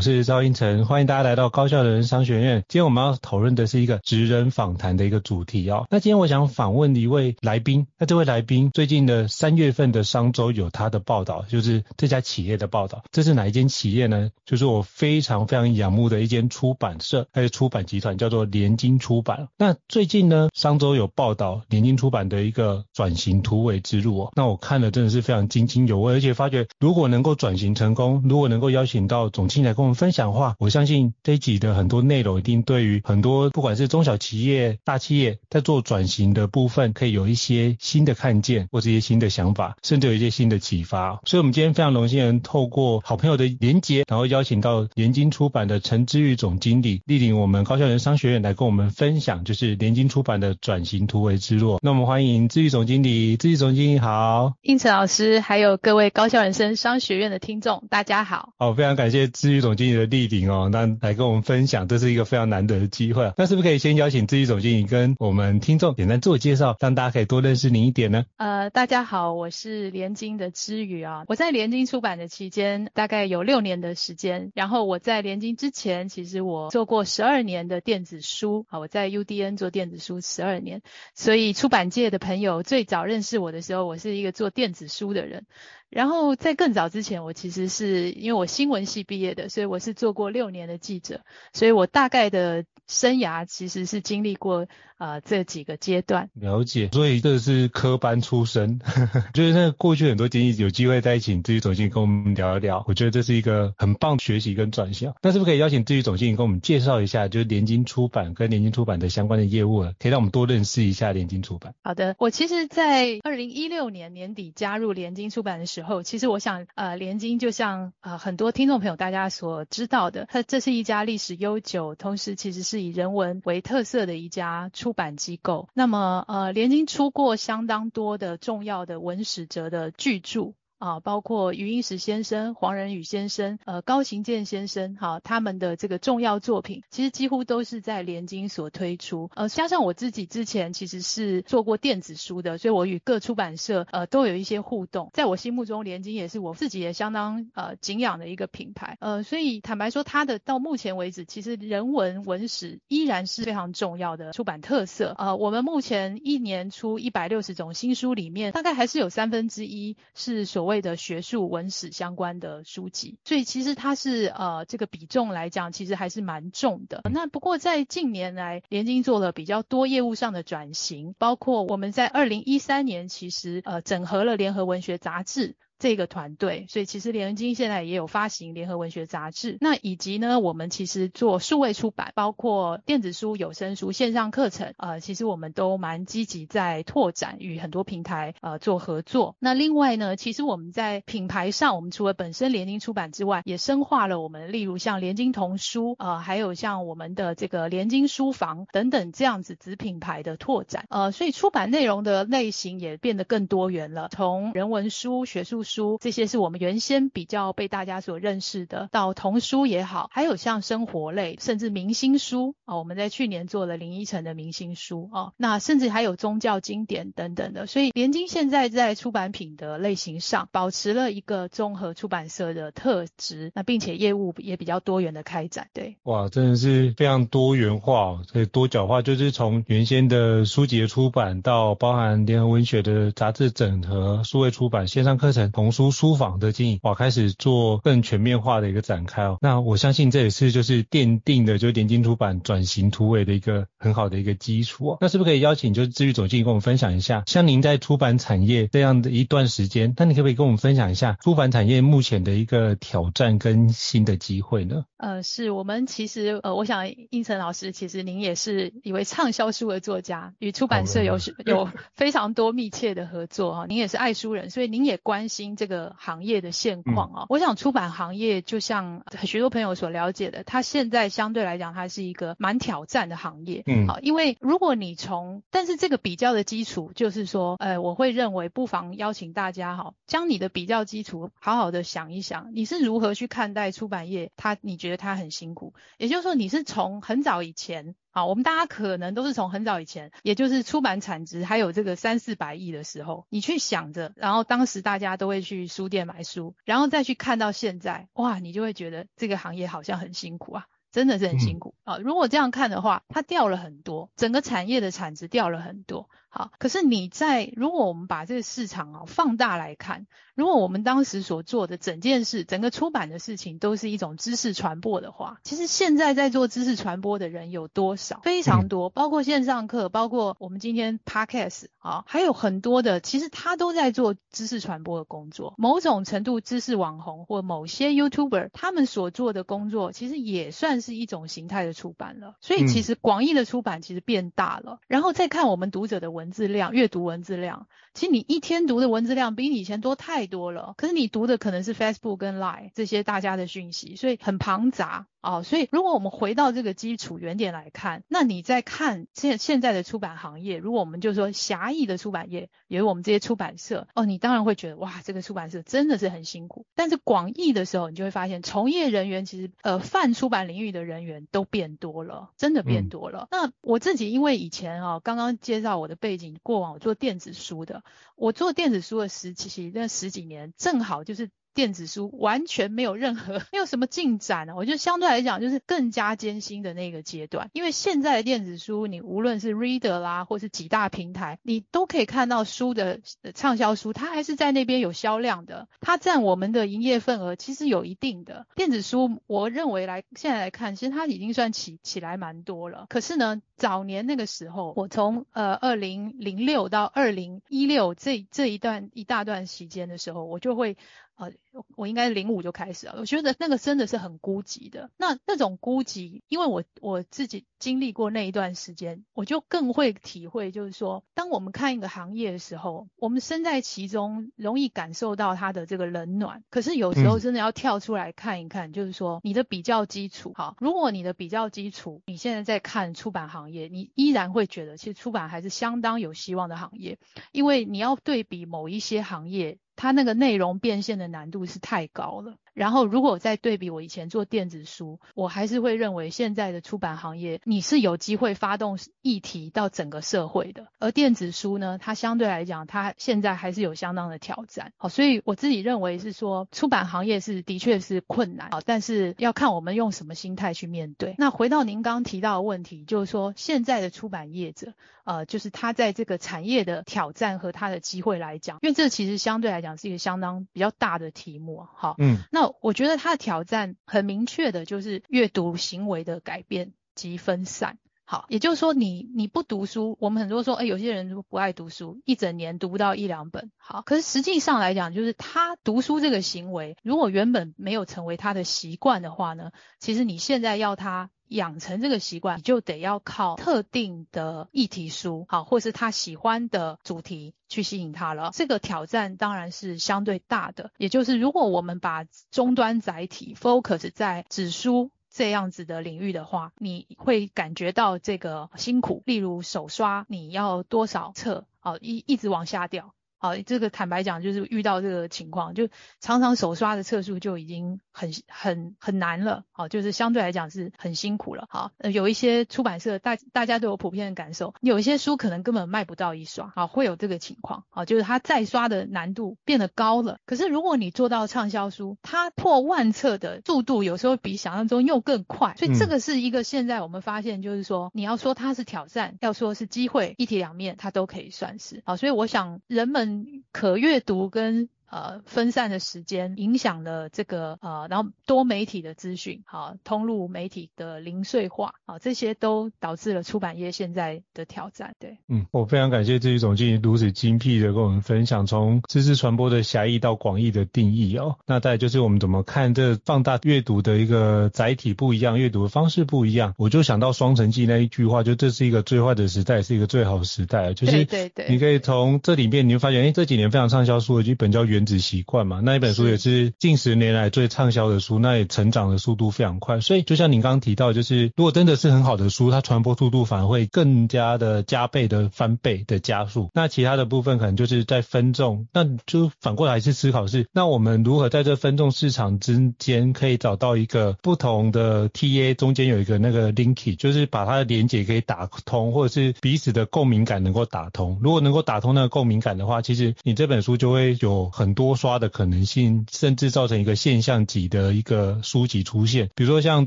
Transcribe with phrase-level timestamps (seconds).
[0.00, 2.64] 我是赵英成，欢迎大家来到高效人商学院。
[2.68, 5.86] 今天我们要讨论的是一个职人访谈的一个主题哦。
[5.90, 13.04] 那今天我想访问一位来宾，那这位来宾最近的三月份的商周有他的报道，就是这家企业的报道。
[13.12, 14.30] 这是哪一间企业呢？
[14.46, 19.48] 就是我非常非常仰慕的一间出版社，还有出版集团，叫做联经出版。
[19.58, 24.32] 那最近呢，商周有报道联经出版的一个转型突围之路哦。
[24.34, 41.20] 那我看了真的是非常津津有味，而且发觉如果能够转型成功，如果能够邀请到总经理来跟我们分享的话，我相信这一集的很多内容一定对于很多不管是中小企业、大企业在做转型的部分，可以有一些新的看见，或者一些新的想法，甚至有一些新的启发。
[41.24, 51.78] 所以，我们今天非常荣幸能透过好朋友的连结，然后邀请到联经出版的陈之玉总经理莅临我们高校人商学院来跟我们分享，就是联经出版的转型突围之路。
[51.82, 58.52] 那我们欢迎志玉总经理，志玉总经理好，应成老师，还有各位高校人生商学院的听众，大家好。
[58.58, 59.28] 好，非常感谢。
[59.28, 63.32] 志玉总经理的莅临哦，那来跟我们分享，这是一个非常难得的机会。
[63.38, 68.26] 那是不是可以先邀请自己总经理跟我们听众简单自我介绍，让大家可以多认识您一点呢？
[68.36, 71.24] 呃，大家好，我是联经的之妤啊。
[71.28, 74.52] 我在联经出版的期间，大概有六年的时间。
[74.54, 80.82] 然后我在联经之前，其实我做过十二年的电子书啊，我在 UDN 做电子书十二年。
[81.14, 85.46] 所以出版界的朋友最早认识我的时候，我是一个做电子书的人。
[85.90, 91.20] 然后在更早之前，我其实是因为我新闻系毕业的，所以我是做过六年的记者，
[91.52, 94.66] 所以我大概的生涯其实是经历过。
[95.00, 98.80] 啊、呃，这几个阶段了解，所以这是科班出身，
[99.32, 102.84] 就是那过去很多经历，有机会再请志宇总经理跟我们聊一聊。
[102.86, 105.14] 我觉得这是一个很棒的学习跟转向。
[105.22, 111.74] 那是不是可以邀请志宇总经理跟我们介绍一下，就是联经出版跟联经出版的相关的业务了，可以让我们多认识一下联经出版。
[111.82, 124.90] 好的，我其实，在二零一六年年底加入联经出版的时候，然后其实我想，呃，联经就像呃很多听众朋友大家所知道的，它这是一家历史悠久，同时其实是以人文为特色的一家出。
[124.90, 130.54] 出版机构，那么呃，联经出过相当多的重要的文史哲的巨著。
[130.80, 139.30] 啊，包括余英时先生、黄仁宇先生、呃高行健先生，哈、啊，他们的这个重要作品，其实几乎都是在联经所推出。
[139.34, 145.10] 呃，加上我自己之前其实是做过电子书的，所以我与各出版社呃都有一些互动。
[145.12, 148.96] 在我心目中，联经也是我自己也相当呃敬仰的一个品牌。
[149.00, 155.14] 呃，所以坦白说，它的到目前为止，其实人文文史依然是非常重要的出版特色。
[155.18, 167.02] 呃，我们目前一年出一百六十种新书里面，大概还是有三分之一是所谓谓的学术文史相关的书籍，所以其实它是呃这个比重来讲，其实还是蛮重的。
[167.12, 175.56] 那不过在近年来，联经做了比较多业务上的转型，包括我们在二零一三年其实呃整合了联合文学杂志。
[175.80, 179.56] 这个团队，所以其实联经现在也有发行联合文学杂志。
[179.60, 189.34] 那以及呢，我们其实做数位出版，包括电子书、有声书、线上课程，呃，其实我们都蛮积极在拓展，与很多平台呃做合作。
[189.38, 239.36] 那另外呢，其实我们在品牌上，我们除了本身联经出版之外，也深化了我们，例如像联经童书，呃，还有像我们的这个联经书房等等这样子子品牌的拓展，呃，所以出版内容的类型也变得更多元了，从人文书、学术书书这些是我们原先比较被大家所认识的，到童书也好，还有像生活类，甚至明星书哦，我们在去年做了林依晨的明星书哦，那甚至还有宗教经典等等的，所以联经现在在出版品的类型上保持了一个综合出版社的特质，那并且业务也比较多元的开展，对，哇，真的是非常多元化，所以多角化，就是从原先的书籍的出版到包含联合文学的杂志整合、数位出版、线上课程、童书书房的经营，哇，开始做更全面化的一个展开哦。
[239.42, 244.98] 那我相信这也是就是奠定的，就是联经出版转型突围的一个很好的一个基础哦。
[245.02, 254.84] 那是不是可以邀请就是治愈总经理跟我们分享一下，像您在出版产业这样的一段时间，那你可不可以跟我们分享一下出版产业目前的一个挑战跟新的机会呢？
[254.96, 263.66] 呃，是我们其实呃，我想应成老师，其实您也是一位畅销书的作家，与出版社有有非常多密切的合作哈。
[263.68, 267.22] 您也是爱书人，所以您也关心这个行业的现况啊。
[267.22, 273.62] 嗯、我想出版行业就像许多朋友所了解的，它现在相对来讲，它是一个蛮挑战的行业。
[273.66, 284.30] 嗯，好，因为如果你从，但是这个比较的基础就是说，呃，我会认为不妨邀请大家哈，将你的比较基础好好的想一想，你是如何去看待出版业？
[284.36, 300.66] 它你觉得它很辛苦，也就是说你是从很早以前，好，我们大家可能都是从很早以前，也就是出版产值还有这个三四百亿的时候，你去想着，然后当时大家都会去书店买书，然后再去看到现在，哇，你就会觉得这个行业好像很辛苦啊。
[300.92, 301.98] 真的是很辛苦啊！
[301.98, 306.10] 如果这样看的话，它掉了很多，整个产业的产值掉了很多。
[306.32, 318.20] 好，可是你在如果我们把这个市场啊放大来看，如果我们当时所做的整件事，整个出版的事情都是一种知识传播的话，其实现在在做知识传播的人有多少？
[318.22, 325.54] 非常多，包括线上课，包括我们今天 Podcast 啊，还有很多的，其实他都在做知识传播的工作。
[325.58, 330.80] 某种程度，知识网红或某些 YouTuber 他们所做的工作，其实也算。
[330.80, 334.74] 是一种形态的出版了，所以其实广义的出版其实变大了。
[334.74, 340.74] 嗯、然后再看我们读者的文文字量、阅读文字量，其实你一天读的文字量比你以前多太多了。
[340.76, 345.06] 可是你读的可能是 Facebook 跟 Line 这些大家的讯息，所以很庞杂。
[345.22, 356.64] 哦，所以如果我们回到这个基础原点来看，那你在看现现在的出版行业，如果我们就说狭义的出版业，也有我们这些出版社，哦，你当然会觉得哇，这个出版社真的是很辛苦。
[356.74, 363.28] 但是广义的时候，你就会发现，从业人员其实呃泛出版领域的人员都变多了，真的变多了。
[363.30, 367.84] 嗯、那我自己因为以前啊，刚刚介绍我的背景，过往我做电子书的，
[368.16, 371.30] 我做电子书的时期那十几年，正好就是。
[371.52, 377.50] 电子书完全没有任何没有什么进展呢，我觉得相对来讲就是更加艰辛的那个阶段。
[377.52, 383.00] 因为现在的电子书，你无论是 Reader 啦，或是几大平台，你都可以看到书的
[383.34, 388.46] 畅销书，它还是在那边有销量的，它占我们的营业份额其实有一定的。
[388.54, 392.86] 电子书，我认为来现在来看，其实它已经算起起来蛮多了。
[392.88, 400.76] 可是呢，早年那个时候，我从呃二零零六到二零一六这这一段一大段时间的时候，我就会。
[401.20, 401.30] 呃，
[401.76, 402.96] 我应该零五就开始了。
[402.98, 404.90] 我觉得那个真的是很孤寂的。
[404.96, 416.42] 那那种孤寂，因为我我自己经历过那一段时间，我就更会体会，就是说，当我们看一个行业的时候，我们身在其中，容易感受到它的这个冷暖。
[416.50, 426.98] 可是有时候真的要跳出来看一看，就是说你的比较基础，好，如果你的比较基础，你现在在看出版行业，你依然会觉得其实出版还是相当有希望的行业，
[427.32, 429.58] 因为你要对比某一些行业。
[429.76, 432.36] 它那个内容变现的难度不是太高了。
[432.52, 440.66] 然后，如果再对比我以前做电子书，我还是会认为现在的出版行业，你是有机会发动议题到整个社会的。
[440.80, 444.72] 而电子书呢，它相对来讲，它现在还是有相当的挑战。
[444.76, 451.14] 好，所以我自己认为是说，出版行业是的确是困难啊，但是要看我们用什么心态去面对。
[451.18, 461.64] 那回到您刚刚提到的问题，就是说现在的出版业者，呃，就是他在这个产业的挑战和他的机会来讲，因为这其实相对来讲是一个相当比较大的题目。
[461.76, 462.39] 好，嗯，那。
[462.40, 467.76] 那我觉得他的挑战很明确的，就是阅读行为的改变及分散。
[468.06, 473.52] 好，也就是说你你不读书，我们很多说，哎，有些人不爱读书，一整年读不到一两本。
[473.58, 488.30] 好，可是实际上来讲，就是他读书这个行为，如果原本没有成为他的习惯的话呢，其实你现在要他养成这个习惯，你就得要靠特定的议题书，好，或是他喜欢的主题去吸引他了。
[488.32, 494.90] 这个挑战当然是相对大的，也就是如果我们把终端载体 focus 在纸书。
[495.12, 499.02] 这样子的领域的话，你会感觉到这个辛苦。
[499.06, 501.48] 例如手刷，你要多少册？
[501.58, 502.94] 好，一一直往下掉。
[503.20, 505.68] 好，这个坦白讲，就是遇到这个情况，就
[506.00, 509.44] 常常手刷的册数就已经很很很难了。
[509.52, 511.44] 好，就是相对来讲是很辛苦了。
[511.50, 516.50] 好，呃，有一些出版社大大家都有普遍的感受，有一些书可能根本卖不到一刷。
[516.56, 517.64] 好，会有这个情况。
[517.68, 520.18] 好，就是它再刷的难度变得高了。
[520.24, 525.54] 可是如果你做到畅销书，它破万册的速度有时候比想象中又更快。
[525.58, 531.82] 所以这个是一个现在我们发现，就是说你要说它是挑战，要说是机会，一体两面它都可以算是。
[531.84, 533.09] 好，所以我想人们。
[533.52, 534.68] 可阅读跟。
[534.90, 544.94] 呃，分散的时间影响了这个呃，然后多媒体的资讯，好，通路媒体的零碎化，啊，这些都导致了出版业现在的挑战。
[544.98, 551.36] 对，嗯，我非常感谢这一总经理如此精辟的跟我们分享，从知识传播的狭义到广义的定义哦。
[551.46, 569.80] 那再就是我们怎么看这放大阅读的一个载体不一样，阅读的方式不一样，我就想到《双城记》那一句话，就这是一个最坏的时代，是一个最好的时代，就是对对，你可以从这里面你会发现，哎，这几年非常畅销书的一本叫《原子习惯》嘛，那一本书也是近十年来最畅销的书，那也成长的速度非常快。
[569.80, 576.50] 所以就像您刚刚提到，就是如果真的是很好的书，它传播速度反而会更加的加倍的翻倍的加速。
[576.54, 591.18] 那其他的部分可能就是在分众，那就反过来是思考是，那我们如何在这分众市场之间可以找到一个不同的 TA 中间有一个那个 linkage，就是把它的连接可以打通，或者是彼此的共鸣感能够打通。
[591.22, 599.30] 如果能够打通那个共鸣感的话，其实你这本书就会有很多刷的可能性，甚至造成一个现象级的一个书籍出现。
[599.34, 599.86] 比如说像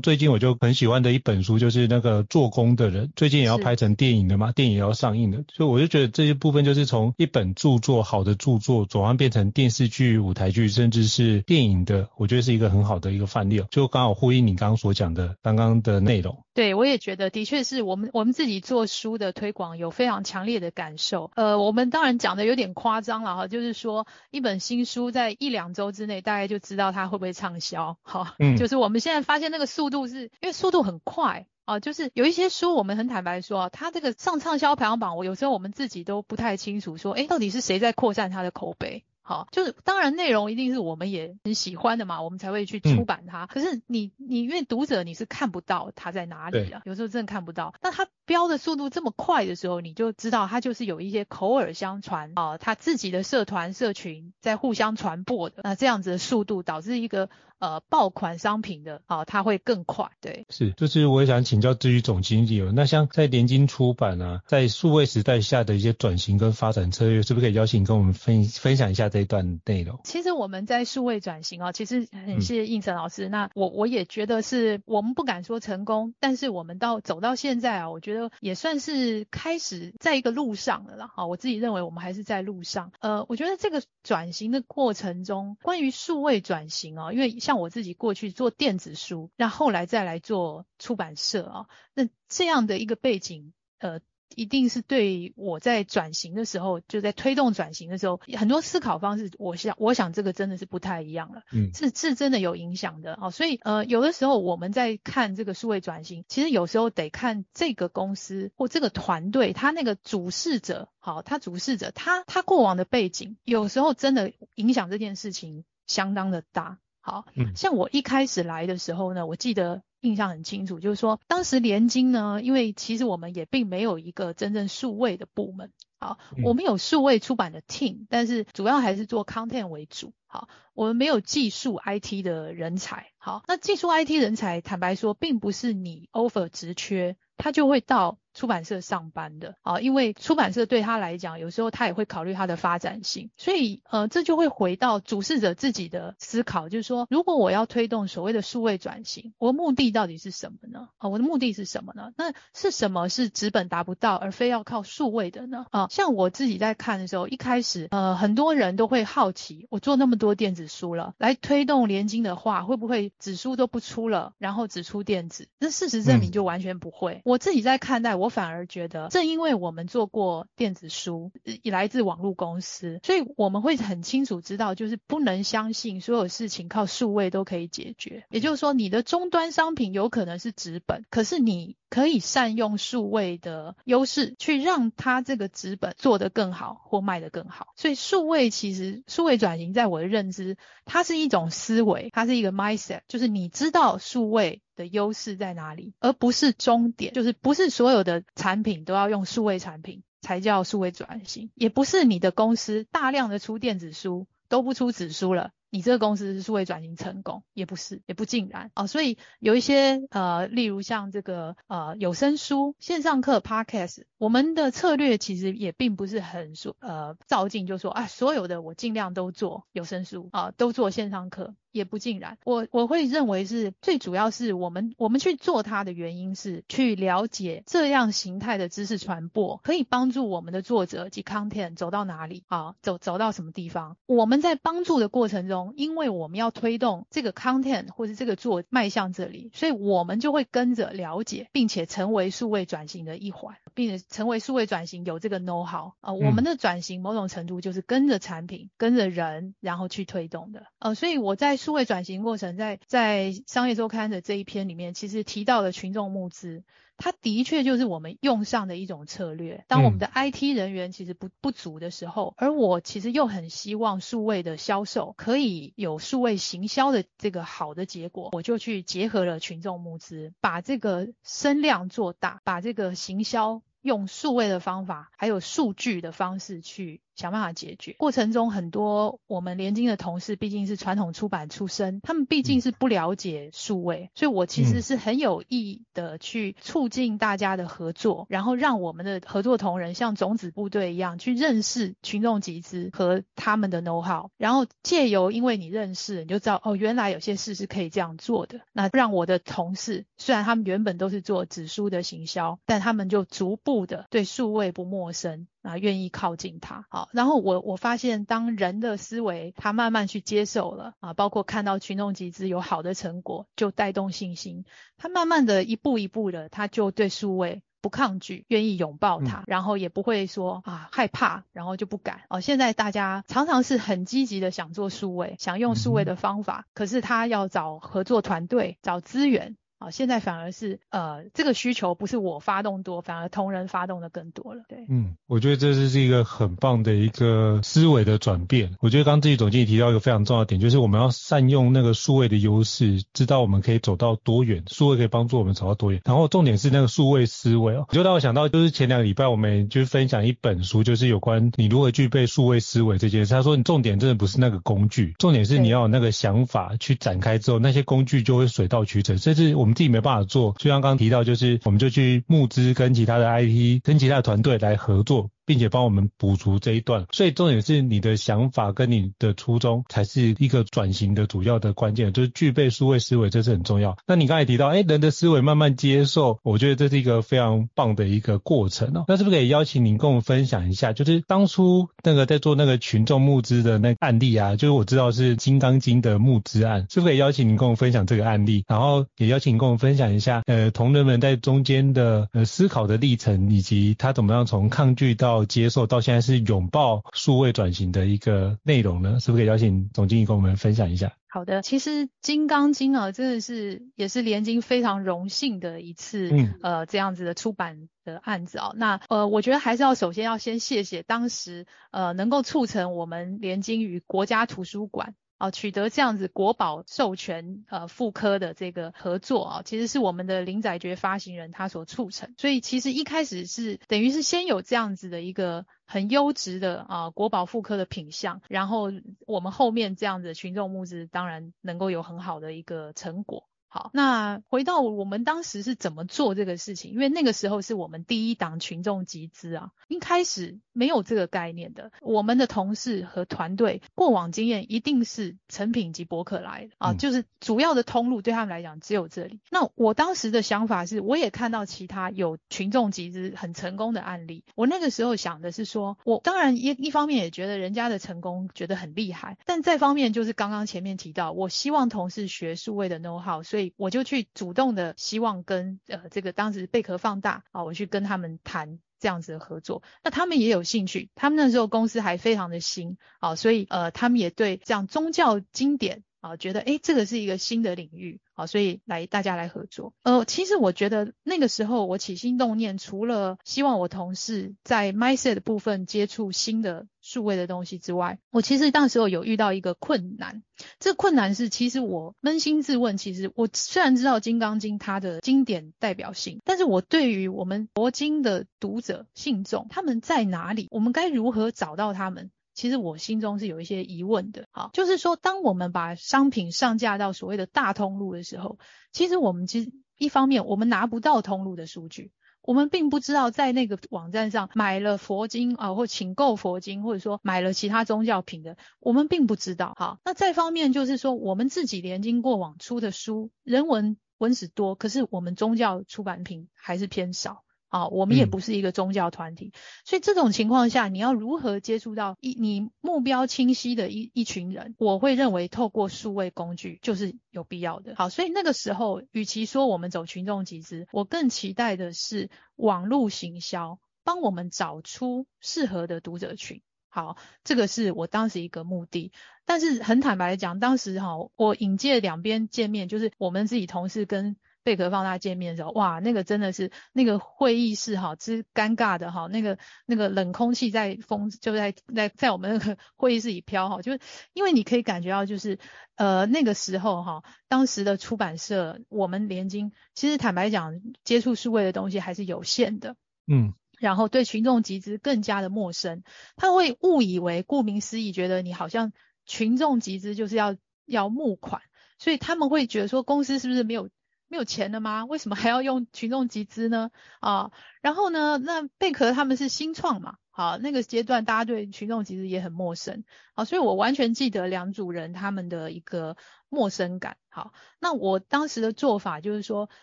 [0.00, 13.62] 最近我就很喜欢的一本书，就是那个做工的人，最近也要拍成电影的嘛，电影也要上映的，所以我就觉得这些部分就是从一本著作，好的著作，转换变成电视剧、舞台剧，甚至是电影的，我觉得是一个很好的一个范例。
[13.70, 16.43] 就刚好呼应你刚刚所讲的刚刚的内容。
[16.54, 21.32] 对，我也觉得，的确是我们我们自己做书的推广有非常强烈的感受。
[21.34, 27.98] 呃，我们当然讲的有点夸张了哈，就是说一本新书在一两周之内，大概就知道它会不会畅销。
[28.02, 39.04] 好，嗯，就是我们现在发现那个速度是因为速度很快啊，就是有一些书我们很坦白说，它这个上畅销排行榜，我有时候我们自己都不太清楚说，哎，到底是谁在扩散它的口碑。
[39.26, 43.44] 好，就是当然内容一定是我们也很喜欢的嘛，我们才会去出版它。
[43.44, 47.74] 嗯、可是你你因为读者你是看不到它在哪里的，有时候真的看不到。
[47.80, 55.62] 那它标的速度这么快的时候，你就知道它就是有一些口耳相传啊，它自己的社团社群在互相传播的。
[55.64, 60.10] 那这样子的速度导致一个呃爆款商品的啊，它会更快。
[60.20, 69.13] 对，是，就是我也想请教至于总经理，那像在联经出版啊，在数位时代下的一些转型跟发展策略，是不是可以邀请跟我们分分享一下？
[69.14, 73.28] 这一段内容，其实我们在数位转型啊，其实很谢谢胤丞老师。
[73.28, 81.12] 嗯、那我我也觉得是我们不敢说成功，但是我们到走到现在啊，我觉得也算是开始在一个路上了啦。
[81.14, 82.90] 好，我自己认为我们还是在路上。
[82.98, 94.00] 呃，我觉得这个转型的过程中，关于数位转型哦，因为像我自己过去做电子书，那后后来再来做出版社啊，那这样的一个背景，呃。
[94.36, 103.30] 一定是对我在转型的时候，就在推动转型的时候，很多思考方式，我想，我想这个真的是不太一样了，嗯，是是真的有影响的啊。
[103.30, 116.78] 所以呃，有的时候我们在看这个数位转型，其实有时候得看这个公司或这个团队，他那个主事者，好，他主事者，他他过往的背景，有时候真的影响这件事情相当的大。
[117.00, 119.82] 好，嗯，像我一开始来的时候呢，我记得。
[120.04, 150.88] 印象很清楚，就是说当时联经呢，因为其实我们也并没有一个真正数位的部门，好，我们有数位出版的 team，但是主要还是做 content 为主，好，我们没有技术 IT 的人才，好，那技术 IT 人才，坦白说，并不是你 offer 直缺，他就会到出版社上班的啊，因为出版社对他来讲，有时候他也会考虑他的发展性，所以呃，这就会回到主事者自己的思考，就是说，如果我要推动所谓的数位转型，我的目的到底是什么呢？
[150.98, 152.12] 啊，我的目的是什么呢？
[152.16, 155.66] 那是什么是纸本达不到，而非要靠数位的呢？
[155.70, 165.48] 啊，像我自己在看的时候，一开始呃，很多人都会好奇，我做那么多电子书了，来推动联经的话，会不会纸书都不出了，然后只出电子？
[165.58, 167.14] 那事实证明就完全不会。
[167.14, 171.30] 嗯、我自己在看待，我我反而觉得，正因为我们做过电子书，
[171.64, 178.24] 来自网络公司，所以我们会很清楚知道，就是不能相信所有事情靠数位都可以解决。
[178.30, 187.68] 也就是说，你的终端商品有可能是纸本，可是你可以善用数位的优势，去让它这个纸本做得更好或卖得更好。
[187.76, 205.52] 所以数位其实数位转型，在我的认知，它是一种思维，它是一个 mindset，就是你知道数位的优势在哪里，而不是终点，就是不是所有的产品都要用数位产品才叫数位转型，也不是你的公司大量的出电子书都不出纸书了。
[205.74, 208.86] 你这个公司是数位转型成功，也不是，也不尽然啊。
[208.86, 221.56] 所以有一些呃，例如像这个呃有声书、线上课、Podcast，我们的策略其实也并不是很说呃照进，就说啊所有的我尽量都做有声书啊，都做线上课。
[221.74, 233.96] 也不尽然，我我会认为是最主要是我们我们去做它的原因是去了解这样形态的知识传播可以帮助我们的作者及 content 走到哪里啊，走走到什么地方。
[234.06, 246.12] 我们在帮助的过程中，因为我们要推动这个 content 或是这个做迈向这里，所以我们就会跟着了解，并且成为数位转型的一环，并且成为数位转型有这个 know how 啊。
[246.12, 250.66] 我们的转型某种程度就是跟着产品、跟着人，然后去推动的。
[250.78, 251.58] 呃，所以我在。
[251.64, 256.62] 数位转型过程在，在在商业周刊的这一篇里面，其实提到了群众募资，
[256.98, 259.64] 它的确就是我们用上的一种策略。
[259.66, 277.00] 当我们的 IT 人员其实不不足的时候，而我其实又很希望数位的销售可以有数位行销的这个好的结果，我就去结合了群众募资，把这个声量做大，把这个行销用数位的方法，还有数据的方式去。
[277.16, 298.60] 想办法解决过程中，很多我们联经的同事毕竟是传统出版出身，他们毕竟是不了解数位，所以我其实是很有意的去促进大家的合作，然后让我们的合作同仁像种子部队一样去认识群众集资和他们的 know how，然后借由因为你认识，你就知道哦，原来有些事是可以这样做的。
[298.72, 305.46] 那让我的同事虽然他们原本都是做纸书的行销，但他们就逐步的对数位不陌生。
[305.64, 314.66] 啊，愿意靠近他，好，然后我我发现，当人的思维他慢慢去接受了啊，包括看到群众集资有好的成果，就带动信心，
[314.98, 322.20] 他慢慢的一步一步的，他就对数位不抗拒，愿意拥抱它，然后也不会说啊害怕，然后就不敢。
[322.28, 329.56] 哦，现在大家常常是很积极的想做数位，想用数位的方法，可是他要找合作团队，找资源。
[329.90, 334.62] 现在反而是呃，这个需求不是我发动多，反而同仁发动的更多了。
[334.68, 338.74] 对，嗯，我觉得这是是一个很棒的一个思维的转变。
[338.80, 346.00] 我觉得刚刚自己总经理提到一个非常重要的点，就是我们要善用那个数位的优势，知道我们可以走到多远，数位可以帮助我们走到多远。
[346.04, 353.34] 然后重点是那个数位思维哦，就让我想到就是前两个礼拜我们就分享一本书，就是有关你如何具备数位思维这件事。
[353.34, 359.18] 他说你重点真的不是那个工具，重点是你要有那个想法去展开之后，那些工具就会水到渠成。
[359.18, 359.73] 这是我们。
[359.74, 365.30] 自己没办法做，就像刚刚提到，就是我们就去募资，跟其他的 IT、跟其他的团队来合作。
[365.46, 373.96] 并且帮我们补足这一段，所以重点是你的想法跟你的初衷才是一个转型的主要的关键，就是具备数位思维，这是很重要。
[374.06, 379.04] 那你刚才提到，哎，人的思维慢慢接受，我觉得这是一个非常棒的一个过程哦。
[379.08, 388.64] 那是不是可以邀请您跟我们分享一下，就是当初那个在做那个群众募资的那个案例啊，就是我知道是金刚经的募资案，是不是可以邀请您跟我们分享这个案例？
[388.66, 401.12] 然后也邀请跟我们分享一下，呃，同仁们在中间的呃思考的历程，以及他怎么样从抗拒到到接受到现在是拥抱数位转型的一个内容呢，是不是可以邀请总经理跟我们分享一下？
[401.28, 408.70] 好的，其实《金刚经》啊，真的是也是联经非常荣幸的一次，嗯，呃，这样子的出版的案子啊。
[408.76, 415.16] 那呃，我觉得还是要首先要先谢谢当时呃能够促成我们联经与国家图书馆。
[415.44, 428.90] 啊，取得这样子国宝授权呃复刻的这个合作啊，其实是我们的林宰觉发行人他所促成，所以其实一开始是等于是先有这样子的一个很优质的啊国宝复刻的品相，然后
[429.26, 433.46] 我们后面这样子群众募资当然能够有很好的一个成果。
[433.74, 436.92] 好，那回到我们当时是怎么做这个事情？
[436.92, 441.90] 因为那个时候是我们第一档群众集资啊，一开始没有这个概念的。
[442.00, 449.40] 我们的同事和团队过往经验一定是成品及博客来的啊，嗯、就是主要的通路对他们来讲只有这里。
[449.50, 454.44] 那我当时的想法是，我也看到其他有群众集资很成功的案例。
[454.54, 463.63] 我那个时候想的是说，我当然一一方面也觉得人家的成功觉得很厉害，但再方面就是刚刚前面提到，我希望同事学数位的 know how，所以。
[463.76, 479.94] 我就去主动的希望跟呃这个当时贝壳放大啊，我去跟他们谈这样子的合作，那他们也有兴趣，他们那时候公司还非常的新啊，所以呃他们也对这样宗教经典啊觉得诶这个是一个新的领域好，所以来大家来合作。
[480.02, 486.86] 呃，其实我觉得那个时候我起心动念，除了希望我同事在 mindset 的部分接触新的。
[487.06, 490.42] 数位的东西之外，我其实当时候有遇到一个困难。
[490.80, 502.30] 这困难是，其实我扪心自问，其实我虽然知道《金刚经》它的经典代表性，但是我对于我们佛经的读者信众他们在哪里，我们该如何找到他们？
[502.54, 504.46] 其实我心中是有一些疑问的。
[504.50, 508.58] 好，就是说，当我们把商品上架到所谓的大通路的时候，
[508.92, 512.12] 其实我们其实一方面我们拿不到通路的数据。
[512.46, 519.74] 我们并不知道在那个网站上买了佛经啊，或请购佛经，或者说买了其他宗教品的，我们并不知道。
[519.78, 527.44] 好，那再方面就是说，我们自己联经过往出的书，人文文史多，可是我们宗教出版品还是偏少。
[527.74, 534.76] 啊，我们也不是一个宗教团体，嗯、所以这种情况下，你要如何接触到一你目标清晰的一一群人？
[534.78, 537.96] 我会认为透过数位工具就是有必要的。
[537.96, 546.62] 好，所以那个时候，与其说我们走群众集资，我更期待的是网络行销，帮我们找出适合的读者群。
[546.88, 549.10] 好，这个是我当时一个目的。
[549.46, 554.36] 但是很坦白的讲，当时哈，我引介两边见面，就是我们自己同事跟。
[554.64, 564.00] 贝壳放大见面的时候，哇，那个真的是那个会议室哈，之尴尬的哈，那个那个冷空气在风就在在在我们那个会议室里飘哈，就是
[564.32, 565.58] 因为你可以感觉到就是
[565.96, 572.96] 呃那个时候哈，当时的出版社我们联经其实坦白讲接触数位的东西还是有限的，
[573.26, 576.02] 嗯，然后对群众集资更加的陌生，
[576.36, 578.94] 他会误以为顾名思义觉得你好像
[579.26, 581.60] 群众集资就是要要募款，
[581.98, 583.90] 所以他们会觉得说公司是不是没有。
[584.34, 585.04] 没有钱了吗？
[585.04, 586.90] 为什么还要用群众集资呢？
[587.20, 593.04] 啊，然后呢，那贝壳他们是新创嘛，好，那个阶段大家对群众集资也很陌生，
[593.36, 596.16] 好，所以我完全记得两组人他们的一个
[596.48, 597.16] 陌生感。
[597.28, 599.70] 好，那我当时的做法就是说，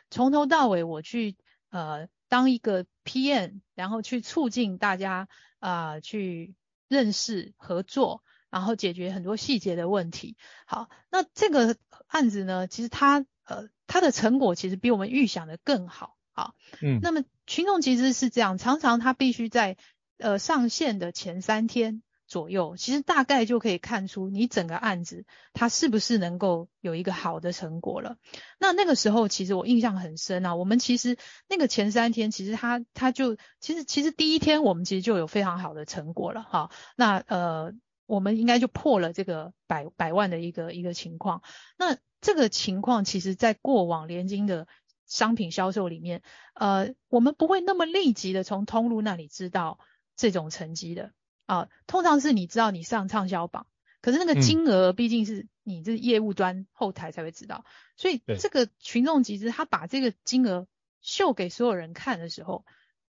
[0.09, 1.37] 从头到尾我去
[1.69, 6.55] 呃当一个 PM，然后去促进大家啊、去
[6.89, 10.35] 认识合作，然后解决很多细节的问题。
[10.65, 13.69] 好，那这个案子呢，其实它呃。
[13.93, 19.75] 它的成果其实比我们预想的更好，啊，嗯，那么群众其实是这样，常常他必须在
[20.17, 28.15] 呃上线的前三天左右，其实大概就可以看出你整个案子它是不是能够有一个好的成果了。
[28.58, 31.17] 那那个时候其实我印象很深啊，我们其实
[31.49, 37.73] 那个前三天其实他他就其实其实第一天我们其实就有非常好的成果了，哈，那呃
[38.12, 41.41] 我们应该就破了这个百百万的一个一个情况，
[41.78, 41.97] 那。
[42.24, 44.67] 这个情况其实，在过往联经的
[45.08, 46.21] 商品销售里面，
[46.54, 49.80] 呃，我们不会那么立即的从通路那里知道
[50.15, 51.13] 这种成绩的
[51.47, 51.67] 啊。
[51.88, 53.65] 通常是你知道你上畅销榜，
[54.04, 57.65] 可是那个金额毕竟是你这业务端后台才会知道。
[57.97, 60.67] 所以这个群众集资，他把这个金额
[61.02, 62.65] 秀给所有人看的时候，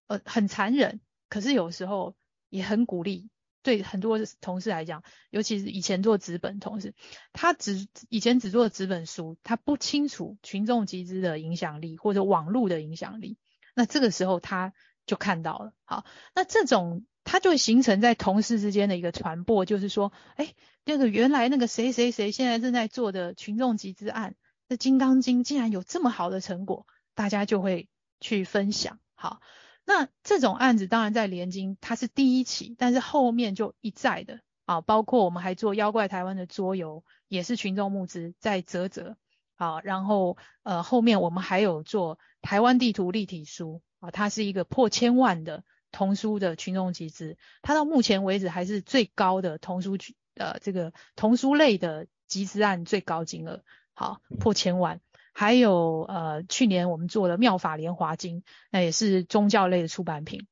[0.07, 2.15] 呃，很残忍，可是有时候
[2.49, 3.29] 也很鼓励。
[3.63, 6.93] 对很多同事来讲，尤其是以前做纸本同事，
[7.31, 13.37] 他只以前只做纸本书，他不清楚群众集资的影响力或者网络的影响力。
[13.73, 14.73] 那这个时候他
[15.05, 24.35] 就看到了，好，那这种他就会形成在同事之间的一个传播，就是说，哎，那个原来那个谁谁谁现在正在做的群众集资案，
[24.67, 27.87] 那《金刚经》竟然有这么好的成果，大家就会
[28.19, 29.39] 去分享，好。
[29.85, 39.17] 那这种案子当然在联经它是第一起，但是后面就一再的啊，包括我们还做妖怪台湾的桌游，也是群众募资在啧啧
[39.55, 49.97] 啊，然后呃后面我们还有做台湾地图立体书啊，它是一个破千万的童书的群众集资，它到目前为止还是最高的童书
[50.35, 55.01] 呃这个童书类的集资案最高金额，好破千万。
[55.33, 58.41] 还有呃，去年我们做了《妙法莲华经》，
[58.71, 60.47] 那也是宗教类的出版品。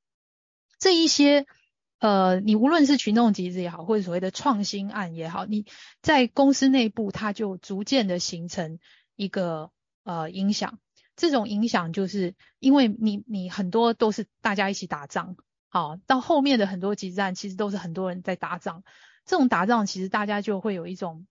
[0.79, 1.45] 这一些
[1.99, 5.67] 呃，你无论是群众集资也好，或者所谓的创新案也好，你
[6.01, 8.79] 在公司内部它就逐渐的形成
[9.15, 9.69] 一个
[10.03, 10.79] 呃影响。
[11.15, 15.35] 这种影响就是因为你你很多都是大家一起打仗，
[15.69, 18.83] 好，到后面的很多集资战其实都是很多人在打仗。
[19.23, 21.27] 这种打仗其实大家就会有一种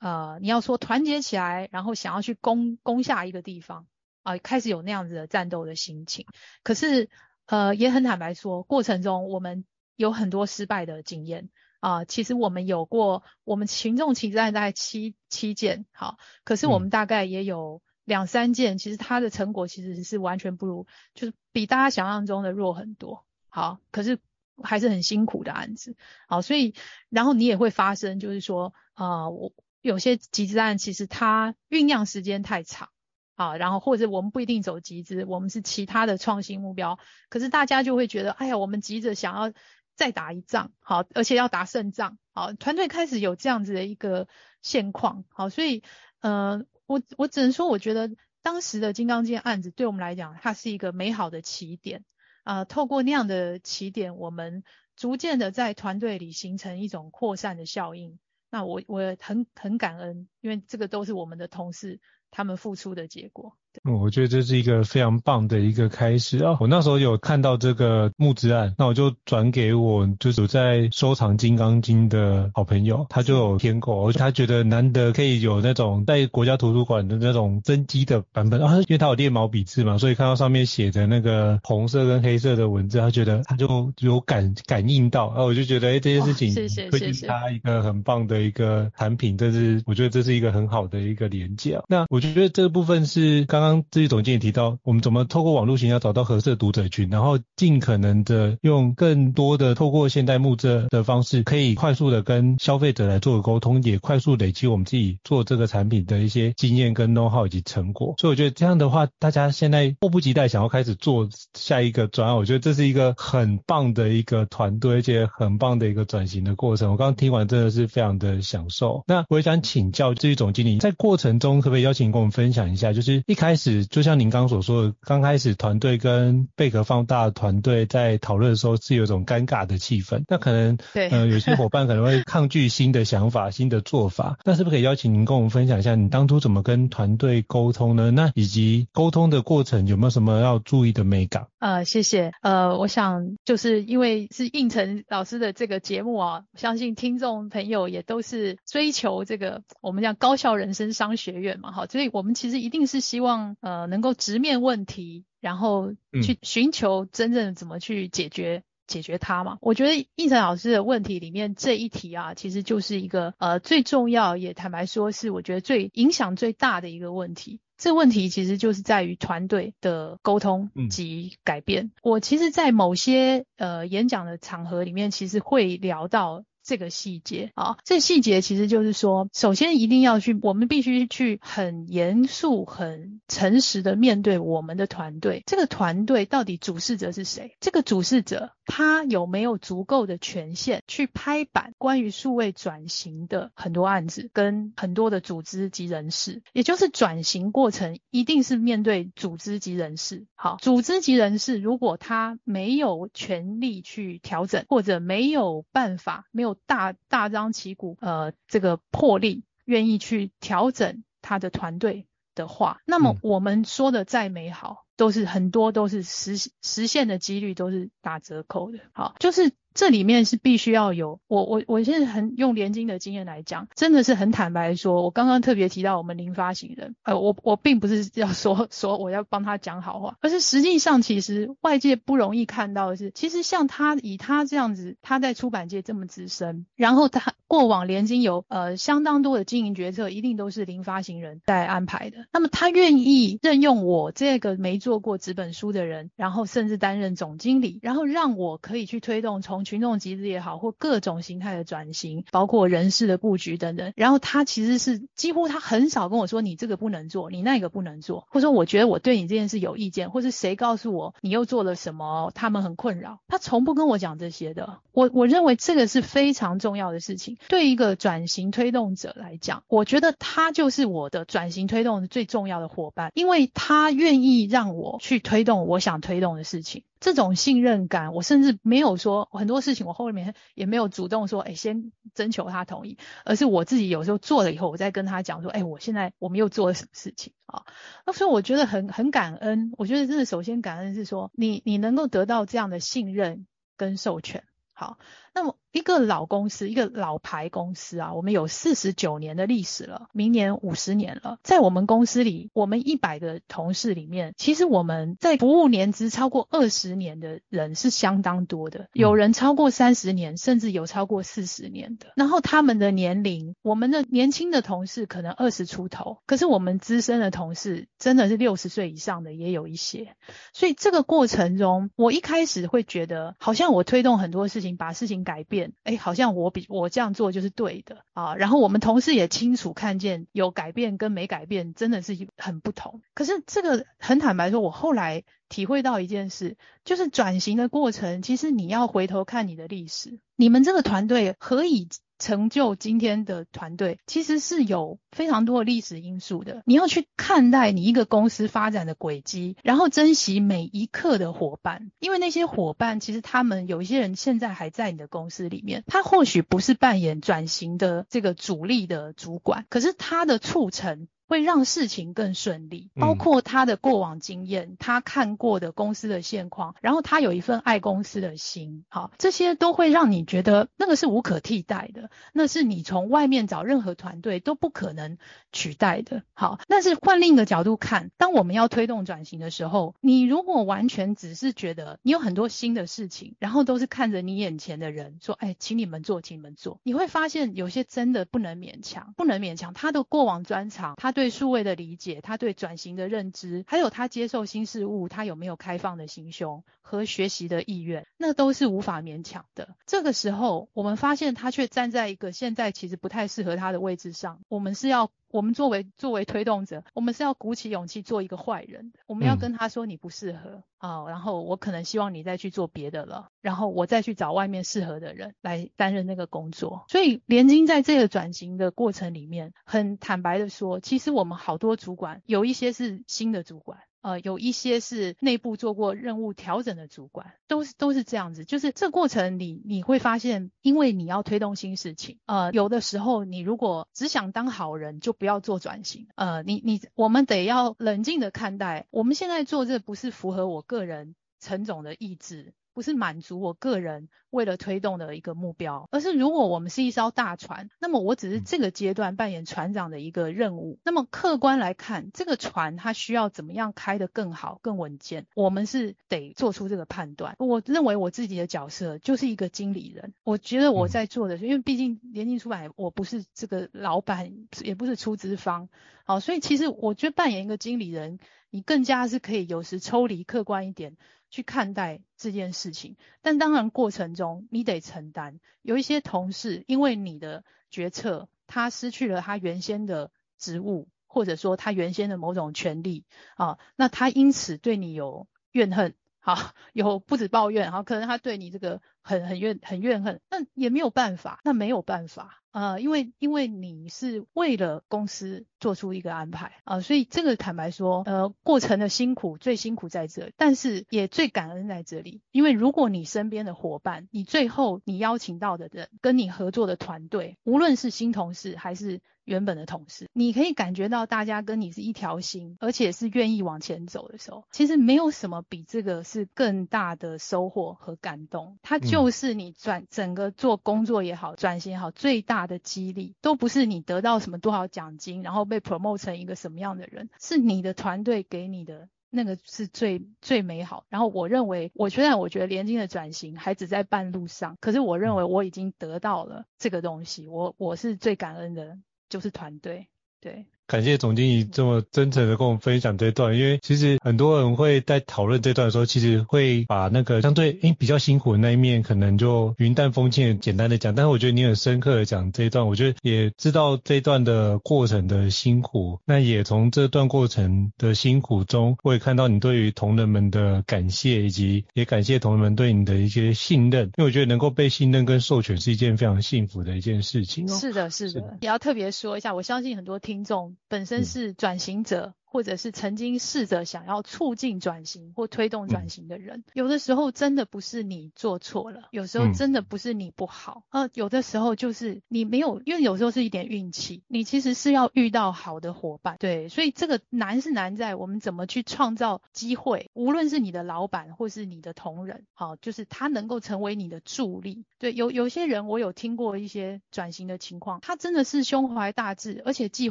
[0.00, 3.86] 呃，你要说团结起来，然后想要去攻攻下一个地方
[4.24, 6.26] 啊，呃，开始有那样子的战斗的心情。
[6.64, 7.08] 可是
[7.46, 12.04] 呃，也很坦白说，过程中我们有很多失败的经验啊，呃。
[12.06, 17.80] 其实我们有过，我们群众起战大概七七件，好，可是我们大概也有。
[17.84, 23.24] 嗯两三件，其实它的成果其实是完全不如，就是比大家想象中的弱很多。
[23.48, 24.18] 好，可是
[24.60, 25.94] 还是很辛苦的案子。
[26.26, 26.74] 好，所以
[27.08, 32.90] 然后你也会发生，就是说，呃，我有些集资案其实它酝酿时间太长，
[33.34, 39.52] 啊，然后或者我们不一定走集资，我们是其他的创新目标，可是大家就会觉得，哎呀，我们急着想要
[39.94, 44.28] 再打一仗，好，而且要打胜仗，好，团队开始有这样子的一个
[44.62, 45.82] 现况，好，所以，
[46.20, 46.64] 呃。
[46.90, 48.10] 我我只能说，我觉得
[48.42, 52.04] 当时的金刚经案子对我们来讲，它是一个美好的起点
[52.42, 54.64] 啊、透过那样的起点，我们
[54.96, 58.18] 逐渐的在团队里形成一种扩散的效应。
[58.50, 63.56] 那我我很很感恩，因为这个都是我们的同事他们付出的结果。
[63.84, 66.56] 嗯，我觉得这是一个非常棒的一个开始啊！
[66.60, 86.52] 我那时候有看到这个募资案，那我就转给我就是在收藏《金刚经》的好朋友，他就有填购，而且他觉得难得可以有那种在国家图书馆的那种真机的版本啊，因为他有练毛笔字嘛，所以看到上面写的那个红色跟黑色的文字，他觉得他就有感感应到，啊，我就觉得哎，这件事情
[86.90, 91.84] 会是他一个很棒的一个产品，这是我觉得这是一个很好的一个连接啊。
[91.86, 93.59] 那我觉得这个部分是刚。
[93.60, 108.14] 刚刚这总监也提到，我们怎么透过网络行销找到合适的读者群，然后尽可能的用更多的透过现代募资的方式，可以快速的跟消费者来做沟通，也快速累积我们自己做这个产品的一些经验跟 know how 以及成果。
[108.16, 116.90] 所以我觉得这样的话，大家现在迫不及待想要开始做下一个专案，我觉得这是一个很棒的一个团队，而且很棒的一个转型的过程。
[116.92, 119.04] 我刚刚听完真的是非常的享受。
[119.06, 123.49] 那我也想请教这一总经理，在过程中可不可以邀请跟我们分享一下，就是一开。
[123.50, 138.12] 开始就像您刚刚所说的，刚开始团队跟贝壳放大团队在讨论的时候是有一种尴尬的气氛，那可能对呃有些伙伴可能会抗拒新的想法、新的做法，那是不是可以邀请您跟我们分享一下，你当初怎么跟团队沟通呢？
[138.12, 141.48] 那以及沟通的过程有没有什么要注意的美感？
[141.58, 142.30] 呃，谢谢。
[142.42, 153.39] 呃，我想就是因为是胤丞老师的这个节目啊，相信听众朋友也都是追求这个我们讲高校人生商学院嘛，哈，所以我们其实一定是希望。
[153.60, 159.58] 呃，能够直面问题，然后去寻求真正怎么去解决、嗯、解决它嘛。
[159.60, 167.60] 我觉得应成老师的问题里面这一题啊，其实就是一个呃最重要，也坦白说是我觉得最影响最大的一个问题。
[167.76, 171.86] 这问题其实就是在于团队的沟通及改变。
[171.86, 176.44] 嗯、我其实，在某些呃演讲的场合里面，其实会聊到。
[176.70, 185.42] 这个细节啊，这细节其实就是说，首先一定要去，我们必须去很严肃、很诚实的面对我们的团队。
[185.46, 187.56] 这个团队到底主事者是谁？
[187.58, 196.40] 这个主事者他有没有足够的权限去拍板关于数位转型的很多案子，跟很多的组织及人事？
[196.52, 200.26] 也就是转型过程一定是面对组织及人事。
[200.36, 218.80] 好，组织及人事如果他没有权力去调整，或者没有办法，没有大大张旗鼓，呃，这个魄力愿意去调整他的团队的话，那么我们说的再美好，都是很多都是实实现的几率都是打折扣的。
[218.92, 219.50] 好，就是。
[219.72, 253.92] 这里面是必须要有我我我现在很用联金的经验来讲，真的是很坦白说，我刚刚特别提到我们零发行人，呃，我我并不是 要说说我要帮他讲好话，而是实际上其实外界不容易看到的是，其实像他以他这样子，他在出版界这么资深，然后他过往联金有呃相当多的经营决策，一定都是零发行人在安排的，那么他愿意任用我这个没做做过纸本书的人，然后甚至担任总经理，然后让我可以去推动从群众集资也好，或各种形态的转型，包括人事的布局等等。
[253.94, 263.20] 然后他其实是几乎他很少跟我说，你这个不能做，你那个不能做，或者说我觉得我对你这件事有意见，或是谁告诉我你又做了什么，他们很困扰。
[263.28, 264.80] 他从不跟我讲这些的。
[264.90, 267.36] 我我认为这个是非常重要的事情。
[267.48, 276.84] 对一个转型推动者来讲，我觉得他就是我的转型推动的最重要的伙伴，因为他愿意让我去推动我想推动的事情。
[277.00, 287.64] 这种信任感，我甚至没有说很多事情，我后面也没有主动说，哎，先征求他同意，而是我自己有时候做了以后，我再跟他讲说，哎，我现在我们又做了什么事情啊？
[288.04, 294.98] 那所以我觉得很很感恩，我觉得真的首先感恩是说，你你能够得到这样的信任跟授权，好。
[295.32, 301.38] 那么一个老公司，一个老牌公司啊，我们有四十九年的历史了，明年五十年了。
[301.44, 312.08] 在我们公司里，我们一百个同事里面，其实我们在服务年资超过二十年的人是相当多的，有人超过三十年，甚至有超过四十年的。
[312.16, 320.16] 然后他们的年龄，我们的年轻的同事可能二十出头，可是我们资深的同事真的是六十岁以上的也有一些。
[320.52, 325.19] 所以这个过程中，我一开始会觉得，好像我推动很多事情，把事情。
[325.24, 328.34] 改变，哎，好像我比我这样做就是对的啊。
[328.34, 333.00] 然后我们同事也清楚看见有改变跟没改变真的是很不同。
[333.14, 341.88] 可是这个很坦白说，我后来体会到一件事，就是转型的过程，其实你要回头看你的历史，你们这个团队何以
[342.20, 346.62] 成就今天的团队，其实是有非常多的历史因素的。
[346.66, 361.08] 你要去看待你一个公司发展的轨迹，然后珍惜每一刻的伙伴，因为那些伙伴其实他们有一些人现在还在你的公司里面，他或许不是扮演转型的这个主力的主管，可是他的促成。
[361.30, 375.18] 会让事情更顺利，包括他的过往经验，嗯、他看过的公司的现况，然后他有一份爱公司的心，好，这些都会让你觉得那个是无可替代的，那是你从外面找任何团队都不可能
[375.52, 376.24] 取代的。
[376.32, 389.74] 好，但是换另一个角度看，当我们要推动转型的时候，你如果完全只是觉得你有很多新的事情，然后都是看着你眼前的人说，哎，请你们做，请你们做，你会发现有些真的不能勉强，不能勉强。
[389.74, 399.76] 他的过往专长，他对对数位的理解，他对转型的认知，还有他接受新事物，他有没有开放的心胸和学习的意愿，那都是无法勉强的。
[399.84, 405.10] 这个时候，我们发现他却站在一个现在其实不太适合他的位置上，我们是要。
[405.30, 408.98] 我们作为作为推动者，我们是要鼓起勇气做一个坏人的。
[409.06, 416.84] 我们要跟他说你不适合啊、嗯哦，然后我可能希望你再去做别的了，然后我再去找外面适合的人来担任那个工作。
[416.88, 423.78] 所以联经在这个转型的过程里面，很坦白的说，其实我们好多主管有一些是新的主管。
[424.02, 428.44] 呃，有一些是内部做过任务调整的主管，都是都是这样子。
[428.44, 436.08] 就是这过程里，你会发现，因为你要推动新事情，呃，有的时候你如果只想当好人，就不要做转型。
[436.14, 442.54] 呃，你你我们得要冷静的看待，我们现在做这不是符合我个人陈总的意志。
[442.72, 450.78] 不是满足我个人为了推动的一个目标，而是如果我们是一艘大船，那么我只是这个阶段扮演船长的一个任务。
[450.84, 457.34] 那么客观来看，这个船它需要怎么样开得更好、更稳健，我们是得做出这个判断。
[457.38, 460.14] 我认为我自己的角色就是一个经理人。
[460.22, 465.68] 我觉得我在做的是，因为毕竟联经出版，我不是这个老板，也不是出资方，
[466.04, 470.96] 好，所以其实我觉得扮演一个经理人，你更加是可以有时抽离、客观一点。
[471.30, 475.40] 去看待这件事情，但当然过程中你得承担。
[475.62, 483.04] 有一些同事因为你的决策，他失去了他原先的职务，或者说他原先的某种权利
[483.36, 486.36] 啊，那他因此对你有怨恨，好，
[486.74, 492.36] 有不止抱怨，好，可能他对你这个很很怨很怨恨，那也没有办法，那没有办法。
[492.52, 502.22] 呃，因为因为你是为了公司做出一个安排啊，所以这个坦白说，呃，过程的辛苦最辛苦在这里，但是也最感恩在这里。
[502.32, 518.58] 因为如果你身边的伙伴，你最后你邀请到的人，跟你合作的团队，无论是新同事还是原本的同事，你可以感觉到大家跟你是一条心，而且是愿意往前走的时候，其实没有什么比这个是更大的收获和感动。
[518.62, 530.84] 他就是你转整个做工作也好，转型也好，最大的激励，都不是你得到什么多少奖金，然后被 promote 成一个什么样的人，是你的团队给你的那个是最最美好。
[530.88, 538.78] 然后我认为，我虽然我觉得联经的转型还只在半路上，可是我认为我已经得到了这个东西，我我是最感恩的。
[539.10, 539.88] 就是团队，
[540.20, 540.46] 对。
[540.70, 550.94] 感谢总经理这么真诚的跟我们分享这段，因为其实很多人会在讨论这段的时候，其实会把那个相对诶比较辛苦的那一面，可能就云淡风轻的简单的讲。
[550.94, 563.86] 但是我觉得你很深刻的讲这一段，我觉得也知道这一段的过程的辛苦，那也从这段过程的辛苦中，我也看到你对于同仁们的感谢，以及也感谢同仁们对你的一些信任。
[563.96, 567.56] 因为我觉得能够被信任跟授权是一件非常幸福的一件事情哦。
[567.56, 568.38] 是的，是的，是的。
[568.42, 570.56] 也要特别说一下，我相信很多听众。
[570.68, 572.14] 本身是转型者。
[572.30, 599.90] 或者是曾经试着想要促进转型或推动转型的人，有的时候真的不是你做错了，有时候真的不是你不好，呃，有的时候就是你没有，因为有时候是一点运气，你其实是要遇到好的伙伴，对，所以这个难是难在我们怎么去创造机会，无论是你的老板或是你的同仁，好，就是他能够成为你的助力，对，有有些人我有听过一些转型的情况，他真的是胸怀大志，而且计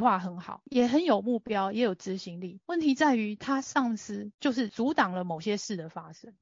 [0.00, 2.29] 划很好，也很有目标，也有执行。
[2.66, 6.34] 问题在于他上司就是阻挡了某些事的发生，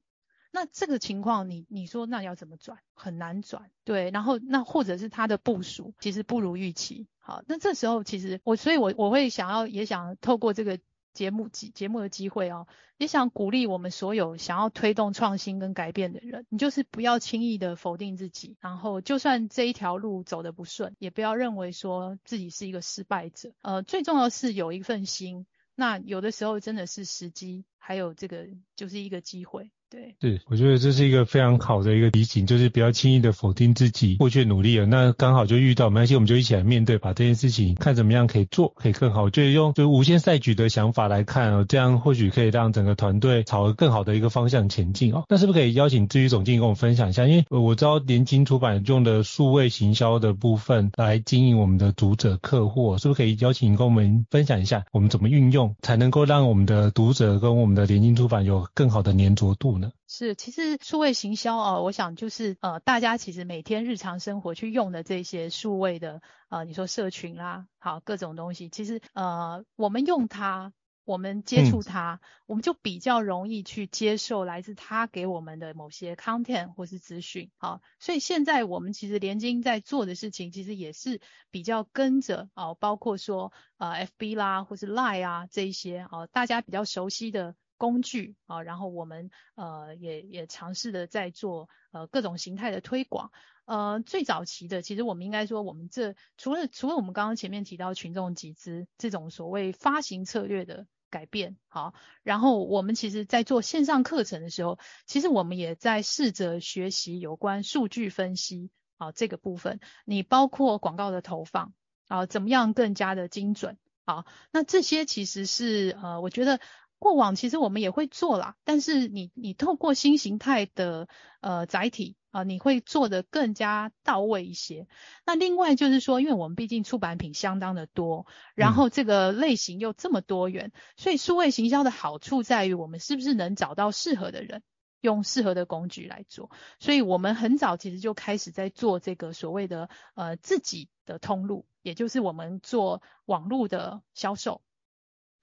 [0.51, 2.79] 那这个情况你你说那要怎么转？
[2.93, 10.79] 很难转，对，然后那或者是他的部署其实不如预期，好，那这时候其实我所以我我会想要也想透过这个
[11.13, 25.45] 节目节目的机会哦，也想鼓励我们所有想要推动创新跟改变的人，你就是不要轻易的否定自己，然后就算这一条路走得不顺，也不要认为说自己是一个失败者，呃，最重要是有一份心。
[25.79, 29.71] 那有的时候真的是时机，还有这个就是一个机会。
[29.91, 34.85] 对，是，我觉得这是一个非常好的一个提醒，就是不要轻易的否定自己过去努力了。
[34.85, 39.23] 那刚好就遇到，没关系，我们就一起来面对，把这件事情看怎么样可以做，可以更好。
[39.23, 45.23] 我觉得用就无限赛局的想法来看哦，这样或许可以让整个团队朝更好的一个方向前进哦。
[45.27, 47.25] 那是不是可以邀请智宇总经理跟我们分享一下？
[47.25, 59.78] 因为我知道联经出版用的数位行销的部分来经营我们的读者客户，是不是可以邀请跟我们分享一下，我们怎么运用才能够让我们的读者跟我们的联经出版有更好的黏着度？
[60.07, 70.73] 是，其实数位行销啊，我想就是呃，大家其实每天日常生活去用的这些数位的呃，你说社群啦，好各种东西，其实呃，我们用它，
[71.05, 77.51] 我们接触它，嗯、我们就比较容易去接受来自它给我们的某些 content 或是资讯。
[77.57, 81.21] 好，所以现在我们其实联经在做的事情，其实也是
[81.51, 87.55] 比较跟着啊，包括说呃 FB 啦，或是 Line 啊这一些啊，大家比较熟悉的。
[87.79, 93.31] 工具啊，然后我们呃也也尝试的在做呃各种形态的推广。
[93.65, 109.79] 呃，最早期的其实我们应该说，我们这除了除了我们刚刚前面提到群众集资这种所谓发行策略的改变，好，然后我们其实在做线上课程的时候，其实我们也在试着学习有关数据分析啊这个部分。
[110.03, 111.73] 你包括广告的投放
[112.07, 113.77] 啊，怎么样更加的精准？
[114.03, 116.59] 好，那这些其实是呃，我觉得。
[116.99, 121.07] 过往其实我们也会做啦，但是你你透过新形态的
[121.39, 124.87] 呃载体啊，你会做得更加到位一些。
[125.25, 134.61] 那另外就是说，因为我们毕竟出版品相当的多，然后这个类型又这么多元，嗯、所以数位行销的好处在于我们是不是能找到适合的人，
[134.99, 136.51] 用适合的工具来做。
[136.79, 144.61] 所以我们很早其实就开始在做这个所谓的呃自己的通路，也就是我们做网络的销售。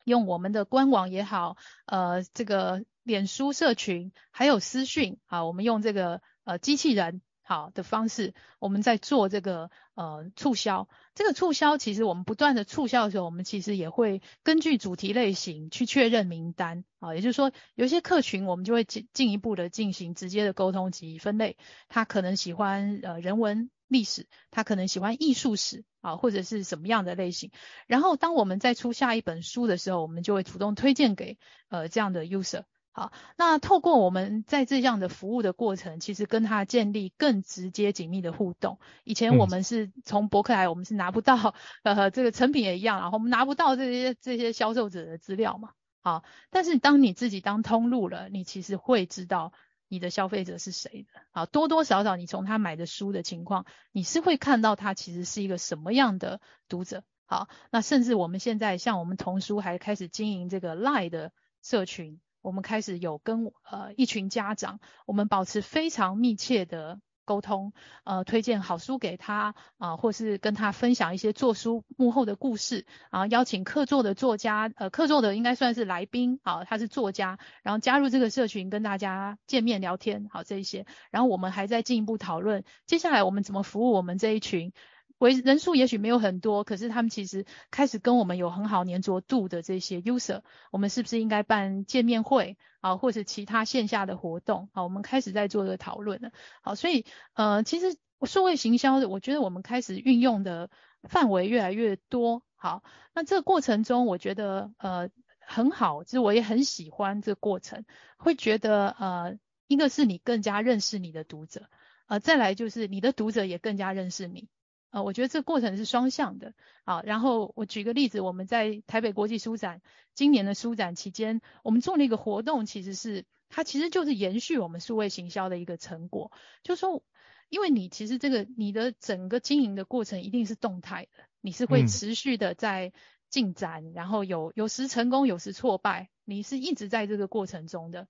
[0.06, 10.88] 用我们的官网也好，呃，这个脸书社群，还有私讯，好，我们用这个呃机器人好的方式，我们在做这个呃促销。
[11.16, 21.56] 这个促销其实我们不断的促销的时候，我们其实也会根据主题类型去确认名单啊，也就是说，有些客群我们就会进进一步的进行直接的沟通及分类，
[21.88, 23.70] 他可能喜欢呃人文。
[23.88, 27.50] 历史，他可能喜欢艺术史啊，或者是什么样的类型。
[27.86, 32.64] 然后，当我们再出下一本书的时候，我们就会主动推荐给呃这样的 user。
[32.92, 38.78] 好，那透过我们在这样的服务的过程，其实跟他建立更直接紧密的互动。
[39.04, 45.72] 以前我们是从博客来，我们是拿不到呃这个成品也一样，然后我们拿不到这些这些销售者的资料嘛。
[46.00, 49.52] 好，但是当你自己当通路了，你其实会知道。
[49.88, 51.20] 你的消费者是谁的？
[51.30, 57.04] 啊，多多少少你从他买的书的情况，你是会看到他其实是一个什么样的读者。
[57.24, 61.32] 好，那甚至我们现在像我们童书还开始经营这个 Lie 的
[61.62, 67.00] 社群，我们开始有跟呃一群家长，我们保持非常密切的。
[67.26, 67.74] 沟通，
[68.04, 84.72] 呃，推荐好书给他，啊、或是跟他分享一些做书幕后的故事，啊邀请客座的作家，呃，客座的应该算是来宾，啊，他是作家，然后加入这个社群跟大家见面聊天，好，这一些，然后我们还在进一步讨论，接下来我们怎么服务我们这一群。
[85.18, 94.68] 为人数也许没有很多，可是他们其实开始跟我们有很好黏着度的这些 user，我们是不是应该办见面会啊，或者其他线下的活动？
[94.72, 96.32] 好，我们开始在做这个讨论了。
[96.60, 100.68] 好，所以呃，其实数位行销的，我觉得我们开始运用的
[101.02, 102.42] 范围越来越多。
[102.54, 102.82] 好，
[103.14, 105.08] 那这个过程中，我觉得呃
[105.40, 107.84] 很好，其实我也很喜欢这个过程，
[108.18, 111.70] 会觉得呃，一个是你更加认识你的读者，
[112.06, 114.48] 呃，再来就是你的读者也更加认识你。
[114.90, 116.54] 呃，我觉得这个过程是双向的。
[116.84, 119.82] 啊，然后我举个例子，我们在台北国际书展
[120.14, 126.30] 今年的书展期间，我们做了一个活动，其实是它其实就是延续我们数位行销的一个成果，
[126.62, 127.02] 就是说，
[127.48, 132.92] 因为你其实这个你的整个经营的过程一定是动态的，你是会持续的在
[133.28, 138.06] 进展，嗯、然后有有时成功，有时挫败，你是一直在这个过程中的。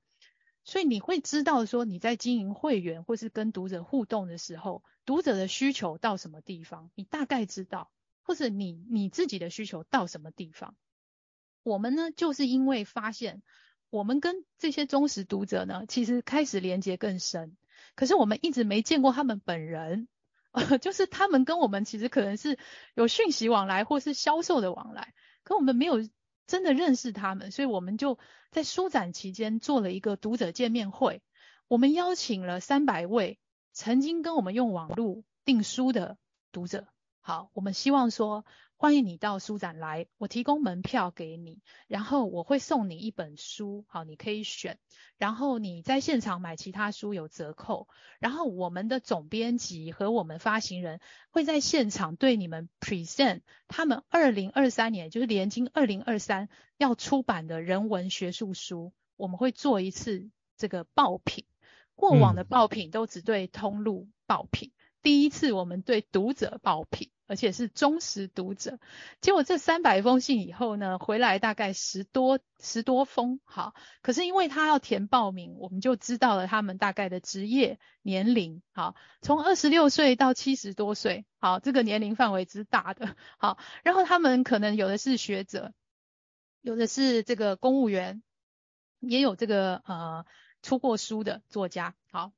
[0.67, 7.93] 所以你会知道说你在经营会员或是跟读者互动的时候，读者的需求到什么地方，你大概知道，
[8.23, 10.75] 或者你你自己的需求到什么地方。
[11.63, 13.43] 我们呢，就是因为发现
[13.91, 17.57] 我们跟这些忠实读者呢，其实开始连接更深，
[17.95, 20.09] 可是我们一直没见过他们本人，
[20.83, 22.59] 就是他们跟我们其实可能是
[22.95, 25.15] 有讯息往来或是销售的往来，
[25.45, 26.01] 可我们没有。
[26.47, 28.19] 真的认识他们，所以我们就
[28.51, 31.23] 在书展期间做了一个读者见面会。
[31.69, 33.39] 我们邀请了三百位
[33.73, 36.19] 曾经跟我们用网络订书的
[36.53, 36.87] 读者。
[37.21, 38.45] 好，我们希望说。
[38.79, 44.79] 欢迎你到书展来，我提供门票给你，然后我会送你一本书，好，你可以选。
[45.17, 47.89] 然后你在现场买其他书有折扣。
[48.19, 51.01] 然后我们的总编辑和我们发行人
[51.31, 61.47] 会在现场对你们 present 他们二零二三年，就是联经二零二三要出版的人文学术书，我们会做一次这个爆品。
[61.95, 64.76] 过往的爆品都只对通路爆品，嗯、
[65.07, 67.13] 第一次我们对读者爆品。
[67.29, 68.79] 而且是忠实读者，
[69.21, 85.73] 结果这三百封信以后呢，回来大概十多十多封，好，可是因为他要填报名，我们就知道了他们大概的职业年龄，好，从二十六岁到七十多岁，好，这个年龄范围之大的，好，然后他们可能有的是学者，
[86.61, 88.23] 有的是这个公务员，
[89.01, 90.25] 也有这个呃
[90.63, 92.31] 出过书的作家，好。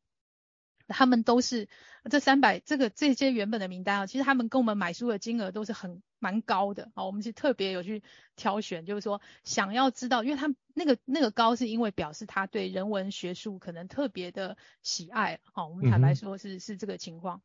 [0.89, 1.69] 他们都是
[2.11, 7.05] 这三百这个这些原本的名单啊，其实他们跟我们买书的金额都是很蛮高的啊。
[7.05, 8.03] 我们是特别有去
[8.35, 15.67] 挑选，就是说想要知道，因为他那个那个高是因为表示他对人文学术可能特别的喜爱啊。
[15.67, 17.43] 我们坦白说是是这个情况。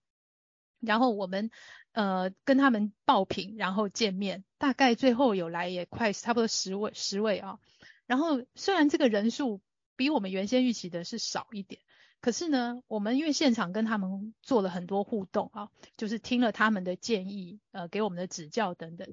[0.80, 1.50] 然后我们
[1.94, 7.60] 呃跟他们报品，然后见面，大概最后有来也快差不多十位十位啊。
[8.06, 9.62] 然后虽然这个人数
[9.96, 11.82] 比我们原先预期的是少一点。
[12.24, 15.68] 可是呢，我们因为现场跟他们做了很多互动啊，
[15.98, 19.10] 就是听了他们的建议，呃，给我们的指教等等。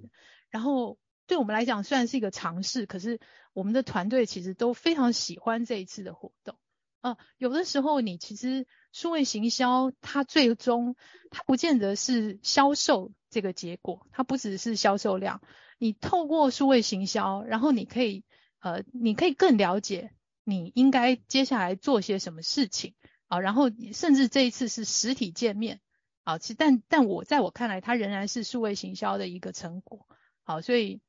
[0.48, 0.96] 然后
[1.26, 3.18] 对我们来讲，虽然是一个尝试，可是
[3.52, 6.54] 我们的团队其实都非常喜欢这一次的活动。
[7.00, 10.94] 啊、呃，有的时候你其实数位行销，它最终
[11.32, 15.42] 它不见得是销售这个结果，它不只是销售量。
[15.78, 18.22] 你透过数位行销，然后你可以
[18.60, 20.12] 呃，你可以更了解。
[20.44, 22.94] 你应该接下来做些什么事情
[23.28, 23.40] 啊？
[23.40, 25.80] 然后甚至这一次是实体见面
[26.24, 30.06] 啊，其但但我在我看来，它仍然是数位行销的一个成果。
[30.42, 31.00] 好，所以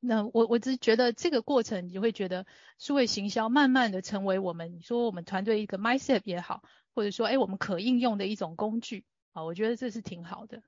[0.00, 2.46] 那我我只是觉得这个过程，你就会觉得
[2.78, 6.62] 数位行销慢慢的成为我们你说我们团队一个 mindset 也好，
[6.94, 10.62] 或者说哎我们可应用的一种工具啊，我觉得这是挺好的。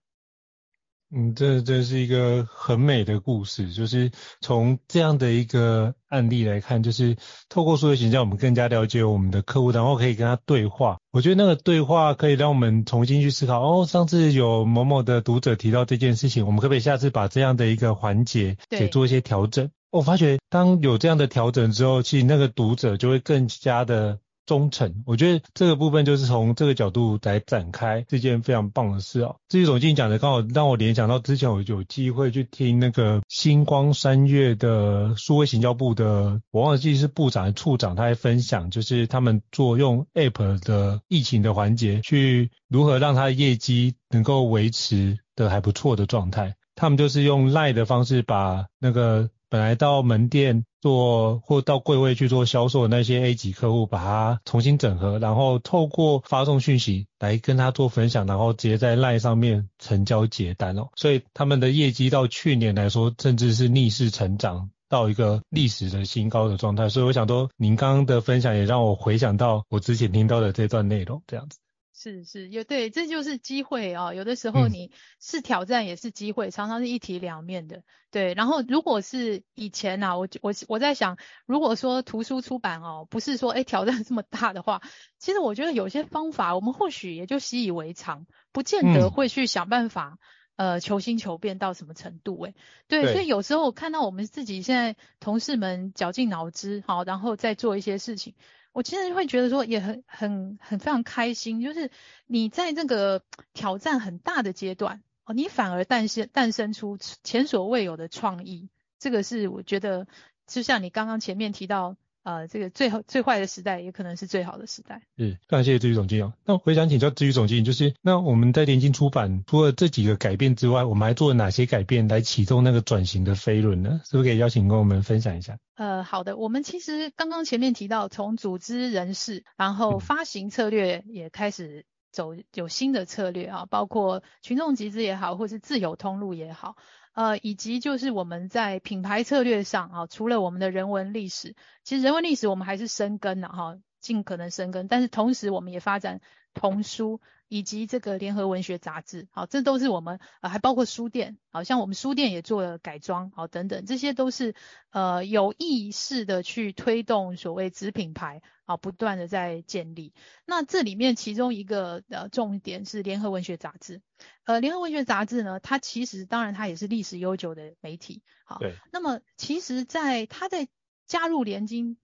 [1.15, 7.17] 嗯，这这是一个很美的故事，就是从这样的一个案例来看，就是
[7.49, 10.99] 透过数学形象，我们更加了解我们的客户，然后可以跟他对话。
[11.13, 19.71] 我觉得那个对话可以让我们重新去思考，哦，上次有某某的读者提到这件事情，我们可不可以下次把这样的一个环节给做一些调整？
[19.91, 24.19] 我发觉当有这样的调整之后，其实那个读者就会更加的。
[24.47, 29.37] 忠诚，我觉得这个部分就是从这个角度来展开这件非常棒的事哦。
[29.49, 46.55] 这一总经理讲的刚好让我联想到之前我有机会去听那个星光三月的数位行销部的，我忘记是部长还是处长，他还分享就是他们做用 App 的疫情的环节去如何让他的业绩能够维持的还不错的状态。
[46.75, 49.31] 他们就是用 Line 的方式把那个。
[49.49, 60.89] 本来到门店做或到柜位去做销售的那些 A 级客户，把它重新整合，然后透过发送讯息来跟他做分享，然后直接在 LINE 上面成交结单哦。
[60.97, 66.89] 所以他们的业绩到去年来说，甚至是逆势成长到一个历史的新高的状态。
[66.89, 71.59] 所以我想说，您刚刚的分享也让我回想到我之前听到的这段内容，这样子。
[71.99, 74.15] 是是，有对，这就是机会啊、哦。
[74.15, 77.83] 有的时候你是挑战也是机会，嗯、常常是一体两面的。
[78.11, 81.17] 对，然后如果是以前啊，我我我在想，
[81.47, 84.83] 如果说图书出版哦，不是说诶挑战这么大的话，
[85.19, 90.19] 其实我觉得有些方法我们或许也就习以为常，不见得会去想办法、
[90.57, 92.55] 嗯、呃求新求变到什么程度诶。
[92.89, 98.35] 对，对，所以有时候我看到我们自己现在同事们绞尽脑汁，好，然后再做一些事情。
[98.77, 101.91] 我其实会觉得说也很很很非常开心，就是
[102.27, 103.23] 你在这个
[103.55, 108.69] 挑战很大的阶段，哦，你反而诞生诞生出前所未有的创意。
[108.99, 110.07] 这个是我觉得，
[110.47, 111.97] 就像你刚刚前面提到。
[112.27, 115.01] 呃，这个最后最坏的时代，也可能是最好的时代。
[115.17, 116.33] 是，非常谢谢志宇总经理。
[116.45, 124.01] 那我想请教志宇总经理，就是那我们在联经出版除了这几个改变之外，我们还做了哪些改变来启动那个转型的飞轮呢？
[124.05, 125.57] 是不是可以邀请跟我们分享一下？
[125.77, 136.75] 呃，好的，我们其实刚刚前面提到，从组织人事，然后发行策略也开始走有新的策略啊，包括群众集资也好，或是自有通路也好。
[137.17, 144.87] 呃，以及就是我们在品牌策略上啊，除了我们的人文历史，其实人文历史我们还是深耕的哈，尽可能深耕。
[144.87, 146.21] 但是同时我们也发展
[146.55, 154.55] 童书以及这个联合文学杂志，好，这都是我们呃还包括书店，好像我们书店也做了改装，好等等，这些都是
[154.91, 158.43] 呃有意识的去推动所谓子品牌。
[158.67, 160.13] 啊，不断的在建立。
[160.45, 164.03] 那这里面其中一个呃重点是联合文学杂志。
[164.43, 168.25] 呃，联合文学杂志呢，它其实当然它也是历史悠久的媒体。
[168.45, 168.75] 好，对。
[168.91, 170.67] 那么其实在它在
[171.07, 171.97] 加入联经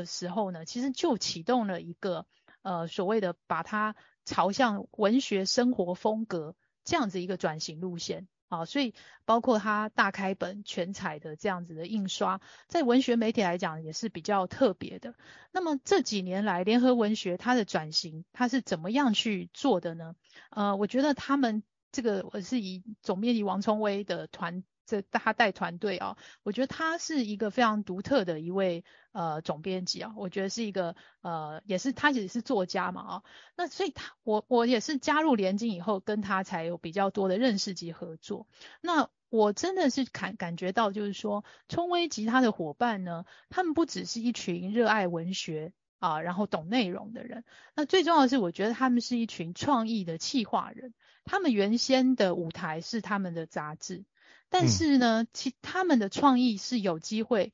[0.00, 2.26] 的时候呢，其实就启动了一个
[2.62, 8.28] 呃所谓的把它朝向文学生活风格这样子一个转型路线。
[8.48, 8.94] 啊，所以
[9.24, 15.16] 包括它大开本全彩的这样子的印刷，在文学媒体来讲也是比较特别的。
[15.50, 20.14] 那么这几年来，联合文学它的转型，它是怎么样去做的呢？
[20.50, 24.62] 呃，我觉得他们这个我是以总编辑王聪威的团。
[24.86, 33.22] 这他带团队啊，我觉得他是一个非常独特的一位呃总编辑啊，我觉得是一个呃也是他也是作家嘛啊，
[33.56, 38.46] 那所以他我我也是加入联经以后跟他才有比较多的认识及合作。
[38.80, 47.42] 那我真的是感感觉到就是说，聪威及他的伙伴呢，他们不只是一群热爱文学啊，然后懂内容的人，
[47.74, 54.04] 那最重要的是我觉得他们是一群创意的企划人，他们原先的舞台是他们的杂志。
[54.48, 57.52] 但是呢，其他们的创意是有机会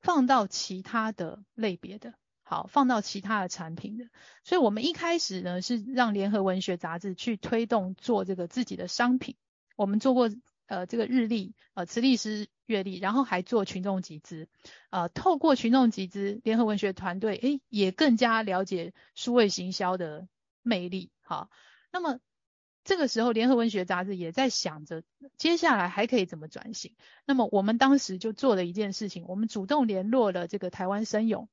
[0.00, 4.06] 放到其他的类别的，好，放到其他的产品的。
[4.44, 9.36] 所以我们一开始呢，是让联合文学杂志去推动做这个自己的商品。
[9.76, 10.30] 我们做过
[10.66, 14.48] 呃这个日历，呃磁力师月历，然后还做群众集资。
[14.90, 20.28] 呃，透过群众集资，联合文学团队诶也更加了解数位行销的
[20.62, 21.10] 魅力。
[21.20, 21.50] 好，
[21.90, 22.20] 那么。
[22.84, 25.02] 这个时候，联合文学杂志也在想着
[25.38, 26.94] 接下来还可以怎么转型。
[27.24, 31.48] 那么我们当时就做了一件事情，我们主动联络了这个台湾生勇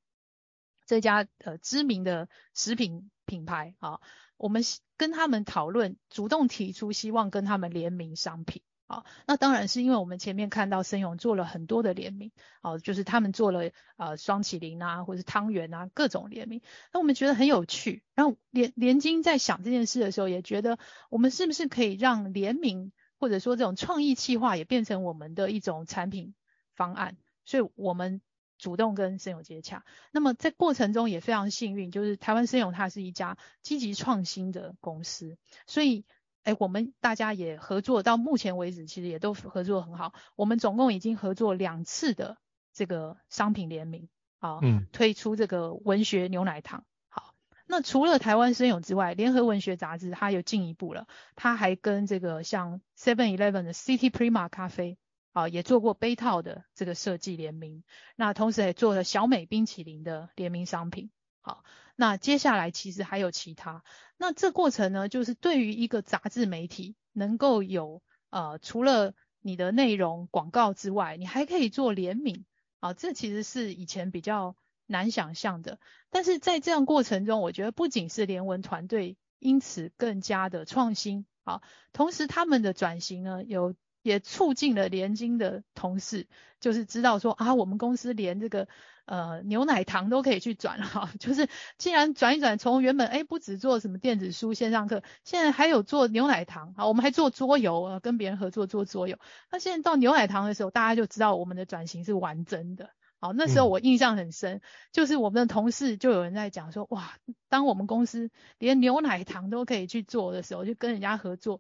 [0.86, 4.02] 这家呃知名的食品品牌啊，
[4.38, 4.64] 我们
[4.98, 8.64] 跟他们讨论，主动提出希望跟他们联名商品。
[8.92, 18.02] 好，那当然是因为我们前面看到森永做了很多的联名，好，就是他们做了呃双麒麟啊，或者是汤圆啊各种联名，那我们觉得很有趣。
[18.16, 20.80] 然后联联经在想这件事的时候，也觉得
[21.12, 26.34] 我们是不是可以让联名或者说这种创意企划也变成我们的一种产品
[26.74, 27.16] 方案，
[27.46, 28.22] 所以我们
[28.58, 29.86] 主动跟森永接洽。
[30.12, 35.38] 那么在过程中也非常幸运，就是台湾森永它是一家积极创新的公司，
[35.68, 36.06] 所以。
[36.44, 40.14] 哎，我们大家也合作到目前为止，其实也都合作很好。
[40.36, 42.38] 我们总共已经合作两次的
[42.74, 44.10] 这个商品联名，
[44.40, 46.86] 好，嗯，推出这个文学牛奶糖。
[47.10, 47.36] 好，
[47.68, 54.98] 那除了台湾森永之外，联合文学杂志它又进一步了，它还跟这个像 Seven Eleven 的 City Prima 咖啡，
[55.34, 57.84] 啊，也做过杯套的这个设计联名。
[58.16, 61.12] 那同时也做了小美冰淇淋的联名商品。
[61.42, 61.64] 好，
[62.00, 63.84] 那接下来其实还有其他。
[64.16, 72.46] 那这过程呢，就是对于一个杂志媒体能够有呃，除了你的内容广告之外，你还可以做联名
[72.80, 75.78] 啊，这其实是以前比较难想象的。
[76.10, 83.76] 但是在这样过程中，我觉得不仅是联文团队因此更加的创新啊，同时他们的转型呢有。
[84.10, 86.28] 也促进了联经的同事，
[86.60, 88.68] 就是知道说啊，我们公司连这个
[89.06, 91.48] 呃牛奶糖都可以去转了哈， 就是
[91.78, 99.20] 既然转一转，从原本哎不只做什么电子书线上课，现在还有做牛奶糖啊，我们还做桌游啊，跟别人合作做桌游。
[99.52, 102.90] 那现在到牛奶糖的时候，大家就知道我们的转型是完整的。
[103.22, 104.62] 好，那时候我印象很深，嗯、
[104.94, 107.18] 就是我们的同事就有人在讲说，哇，
[107.50, 111.60] 当我们公司连牛奶糖都可以去做的时候，就跟人家合作，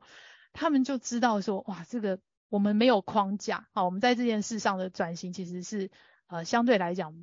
[0.53, 2.19] 他们就知道说，哇，这个。
[2.49, 5.91] 我们没有框架，好，我们在这件事上的转型其实是
[6.27, 7.13] 呃相对来讲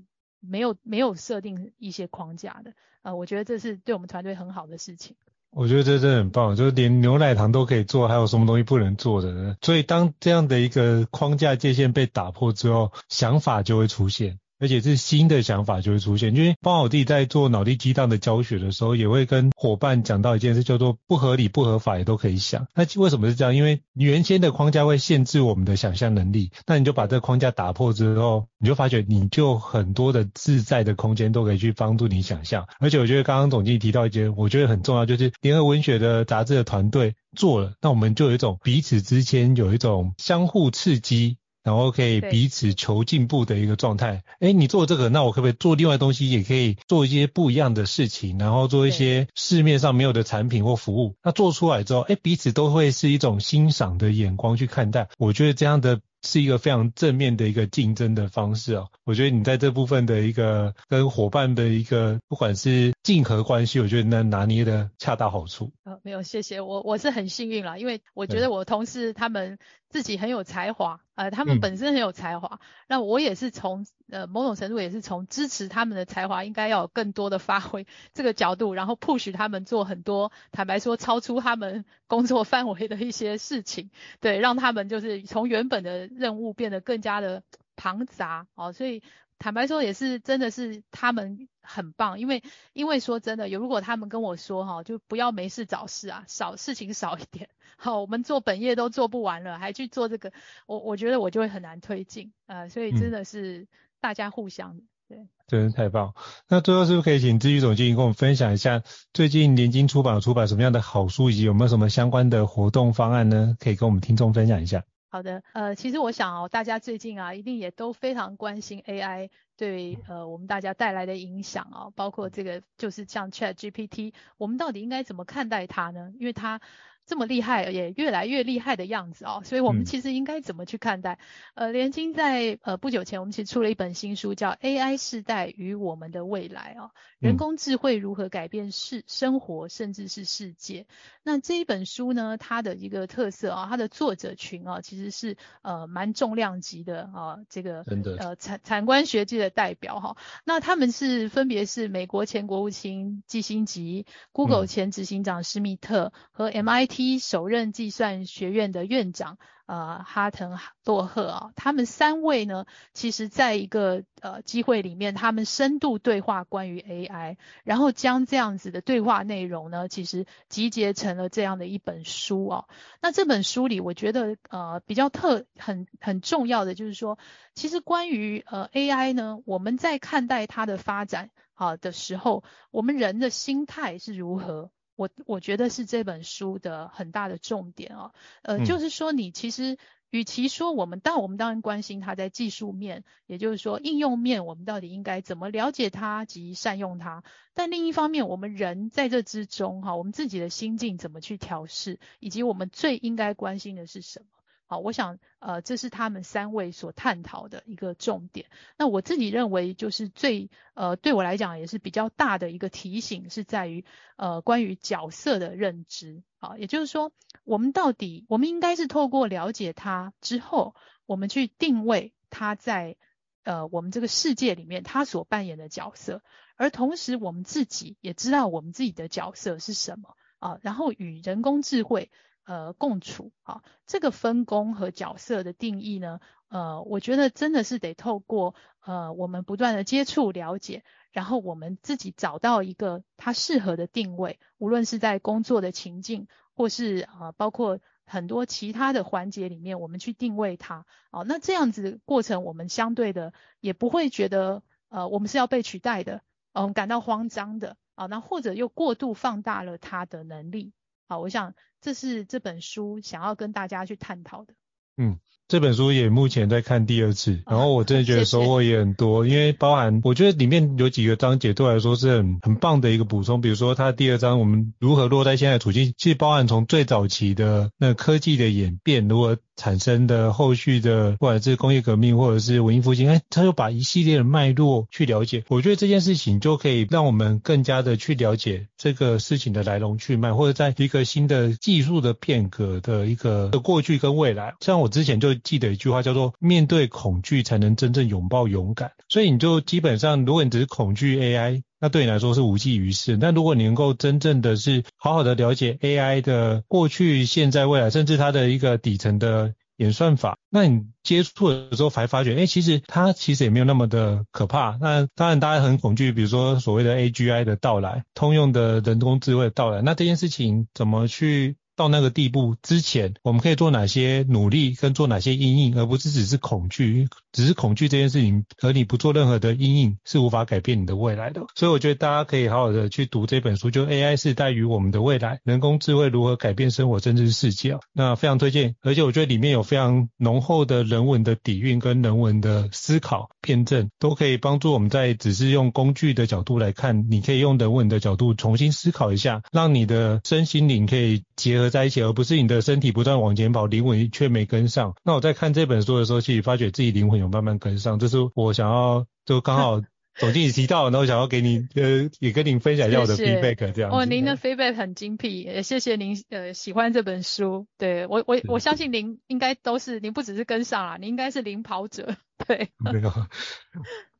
[0.41, 2.73] 没有没有设定一些框架的，
[3.03, 5.17] 呃，我觉得这是对我们团队很好的事情。
[5.51, 9.57] 我觉得这真的很棒，就是连牛奶糖都可以做，还有什么东西不能做的呢？
[9.63, 14.39] 所以当这样的一个框架界限被打破之后，想法就会出现。
[14.59, 16.35] 而且是新的想法就会出现。
[16.35, 22.67] 因为包括我自己在做脑力激荡的教学的时候，也会跟伙伴讲到一件事，叫做不合理、不合法也都可以想。
[22.75, 23.55] 那为什么是这样？
[23.55, 32.67] 因为原先的框架会限制我们的想象能力，那你就把这个框架打破之后，你就发觉你就很多的自在的空间都可以去帮助你想象。
[32.79, 41.39] 而且我觉得刚刚总经理提到一件，我觉得很重要，就是联合文学的杂志的团队做了，那我们就有一种彼此之间有一种相互刺激。
[41.67, 44.23] 然后可以彼此求进步的一个状态。
[44.39, 46.31] 哎，你做这个，那我可不可以做另外东西？
[46.31, 51.17] 也可以做一些不一样的事情，然后做一些市面上没有的产品或服务。
[51.25, 55.09] 那做出来之后，哎，彼此都会是一种欣赏的眼光去看待。
[55.19, 56.01] 我觉得这样的。
[56.23, 65.71] 是一个非常正面的一个竞争的方式哦，我觉得你在这部分的一个跟伙伴的一个不管是竞合关系，我觉得能拿捏的恰到好处。
[65.85, 69.59] 呃，没有，谢谢我，我是很幸运啦，因为我觉得我同事他们
[69.97, 83.91] 自己很有才华，呃，他们本身很有才华，那、嗯、我也是从呃某种程度也是从支持他们的才华应该要有更多的发挥这个角度，然后 push 他们做很多坦白说超出他们工作范围的一些事情，
[84.21, 86.11] 对，让他们就是从原本的。
[86.17, 87.43] 任务变得更加的
[87.77, 89.03] 庞杂哦，所以
[89.39, 100.33] 坦白说也是真的是他们很棒，因为因为说真的，有如果他们跟我说哈，就不要没事找事啊，少事情少一点， 好，我们做本业都做不完了，还去做这个，
[100.67, 103.67] 我我觉得我就会很难推进，呃，所以真的是
[104.01, 106.15] 大家互相的，对，真的太棒。
[106.49, 108.83] 那最后是不是可以请志宇总经理跟我们分享一下，
[109.13, 113.57] 最近联经出版出版什么样的好书，以及有没有什么相关的活动方案呢？
[113.61, 114.85] 可以跟我们听众分享一下。
[115.09, 126.13] 好的，呃，其实我想哦，大家最近啊，一定也都非常关心 AI 对呃我们大家带来的影响啊，包括这个就是像 ChatGPT，我们到底应该怎么看待它呢？
[126.19, 126.61] 因为它
[127.07, 131.21] 这么厉害，也越来越厉害的样子哦，所以我们其实应该怎么去看待？
[131.55, 136.91] 嗯、呃，联经在呃不久前，我们其实出了一本新书，叫《AI 世代与我们的未来》哦，
[137.21, 140.87] 人工智慧如何改变世生活，甚至是世界。
[141.23, 147.85] 那这一本书呢，它的一个特色啊，它的作者群啊，其实是呃蛮重量级的啊，这个
[148.19, 150.17] 呃产产官学界的代表哈。
[150.45, 156.96] 那他们是分别是美国前国务卿基辛吉、Google 前执行长施密特和 MIT。
[157.19, 172.65] 首任计算学院的院长，呃，哈腾洛赫啊，他们三位呢，其实在一个呃机会里面，他们深度对话关于 AI，然后将这样子的对话内容呢，其实集结成了这样的一本书啊。
[173.03, 177.19] 那这本书里，我觉得呃比较特很很重要的就是说，
[177.55, 184.71] 其实关于呃 AI 呢，我们在看待它的发展啊的时候，我们人的心态是如何？
[184.97, 189.79] 我我觉得是这本书的很大的重点哦，呃，就是说你其实
[190.11, 197.23] 与其说我们，但我们当然关心它在技术面，也就是说应用面，我们到底应该怎么了解它及善用它。
[197.55, 204.27] 但另一方面，我们人在这之中哈，我们自己的心境怎么去调试，以及我们最应该关心的是什么？
[204.69, 208.47] 好，我想，呃，这是他们三位所探讨的一个重点。
[208.77, 213.85] 那我自己认为，就是最，呃，对我来讲也是比较大的一个提醒，是在于，
[214.17, 216.25] 呃，关于角色的认知。
[216.39, 217.13] 啊，也就是说，
[217.45, 220.75] 我们到底，我们应该是透过了解他之后，
[221.07, 222.97] 我们去定位他在，
[223.45, 226.23] 呃，我们这个世界里面他所扮演的角色，
[226.57, 232.11] 而同时我们自己也知道我们自己的角色是什么啊，然后与人工智慧。
[232.47, 256.23] 呃，共处啊，这个分工和角色的定义呢，呃，我觉得真的是得透过呃我们不断的接触了解，然后我们自己找到一个它适合的定位，无论是在工作的情境，或是啊、呃、包括很多其他的环节里面，我们去定位它，哦、那这样子过程，我们相对的也不会觉得呃我们是要被取代的，
[256.53, 260.73] 嗯、感到慌张的啊、那或者又过度放大了他的能力。
[261.09, 264.55] 好，我想这是这本书想要跟大家去探讨的。
[264.97, 265.19] 嗯。
[265.49, 295.35] 这本书也目前在看第二次，然后我真的觉得收获也很多，因为包含我觉得里面有几个章节对我来说是很很棒的一个补充，比如说它第二章我们如何落在现在的处境，其实包含从最早期的那科技的演变，如何产生的后续的不管是工业革命或者是文艺复兴，哎，他就把一系列的脉络去了解，我觉得这件事情就可以让我们更加的去了解这个事情的来龙去脉，或者在一个新的技术的变革的一个的过去跟未来，像我之前就。
[295.47, 303.17] 记得一句话叫做“面对恐惧才能真正拥抱勇敢”，所以你就基本上，如果你只是恐惧 AI，那对你来说是无济于事。
[303.17, 314.79] 但如果你能够真正的是好好的了解 AI 的过去、现在、未来，甚至它的一个底层的演算法，那你接触的时候才发觉，哎、其实它其实也没有那么的可怕。
[314.81, 321.57] 那当然大家很恐惧，比如说所谓的 AGI 的到来，通用的人工智慧的到来，那这件事情怎么去？
[321.77, 331.43] 到那个地步之前，我们可以做哪些努力跟做哪些因应，而不是只是恐惧，只是恐惧这件事情，而你不做任何的因应是无法改变你的未来的。
[331.55, 337.77] 所以我觉得大家可以好好的去读这本书，就 AI 世代与我们的未来，人工智慧如何改变生活甚至是世界。
[337.93, 351.66] 那非常推荐，而且我觉得里面有非常浓厚的人文的底蕴跟人文的思考辩证，都可以帮助我们在只是用工具的角度来看，你可以用人文的角度重新思考一下，让你的身心灵可以结合。
[351.71, 354.95] 在一起，而不是你的身体不断往前跑，灵魂却没跟上。
[355.05, 359.83] 那我在看这本书的时候，其实发觉自己灵魂有慢慢跟上，这是我想要，就刚好
[360.15, 363.91] 总经理提到，然后想要给你呃，也跟您分享一下我的 feedback 这样。
[363.91, 367.67] 哦，您的 feedback 很精辟，也谢谢您呃喜欢这本书。
[367.77, 372.17] 对我我我相信您应该都是，您不只是跟上了，您应该是领跑者。
[372.47, 373.13] 对，没有。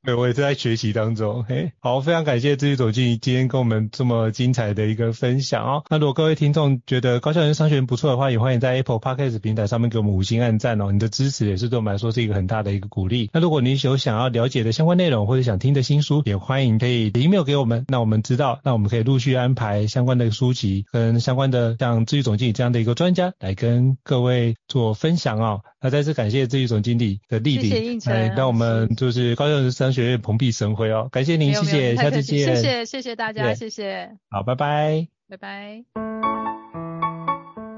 [0.07, 1.43] 对，我也是在学习当中。
[1.43, 5.83] 嘿，好，非常感谢志宇总经理今天跟我们这么精彩的一个分享哦。
[5.91, 10.93] 那如果各位听众觉得高效人商学院不错的话，也欢迎在 Apple Podcast 平台上面给我们五星按赞哦。
[10.93, 13.29] 你的支持也是对我们来说是一个很大的一个鼓励。
[13.33, 25.63] 那如果你有想要了解的相关内容或者想听的新书，也欢迎可以 email 给我们，那我们知道，那我们可以陆续安排相关的书籍跟相关的像志宇总经理这样的一个专家来跟各位做分享哦。
[25.81, 35.85] 那再次感谢这一总经理的莅临，来让我们就是高校人生商学院蓬荜生辉哦，感谢您，谢谢，下次见，谢谢，谢谢大家，谢谢，好，拜拜，拜拜。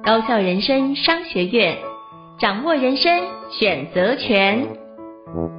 [0.05, 1.77] 高校人生商学院，
[2.41, 3.11] 掌握人生
[3.59, 5.58] 选择权。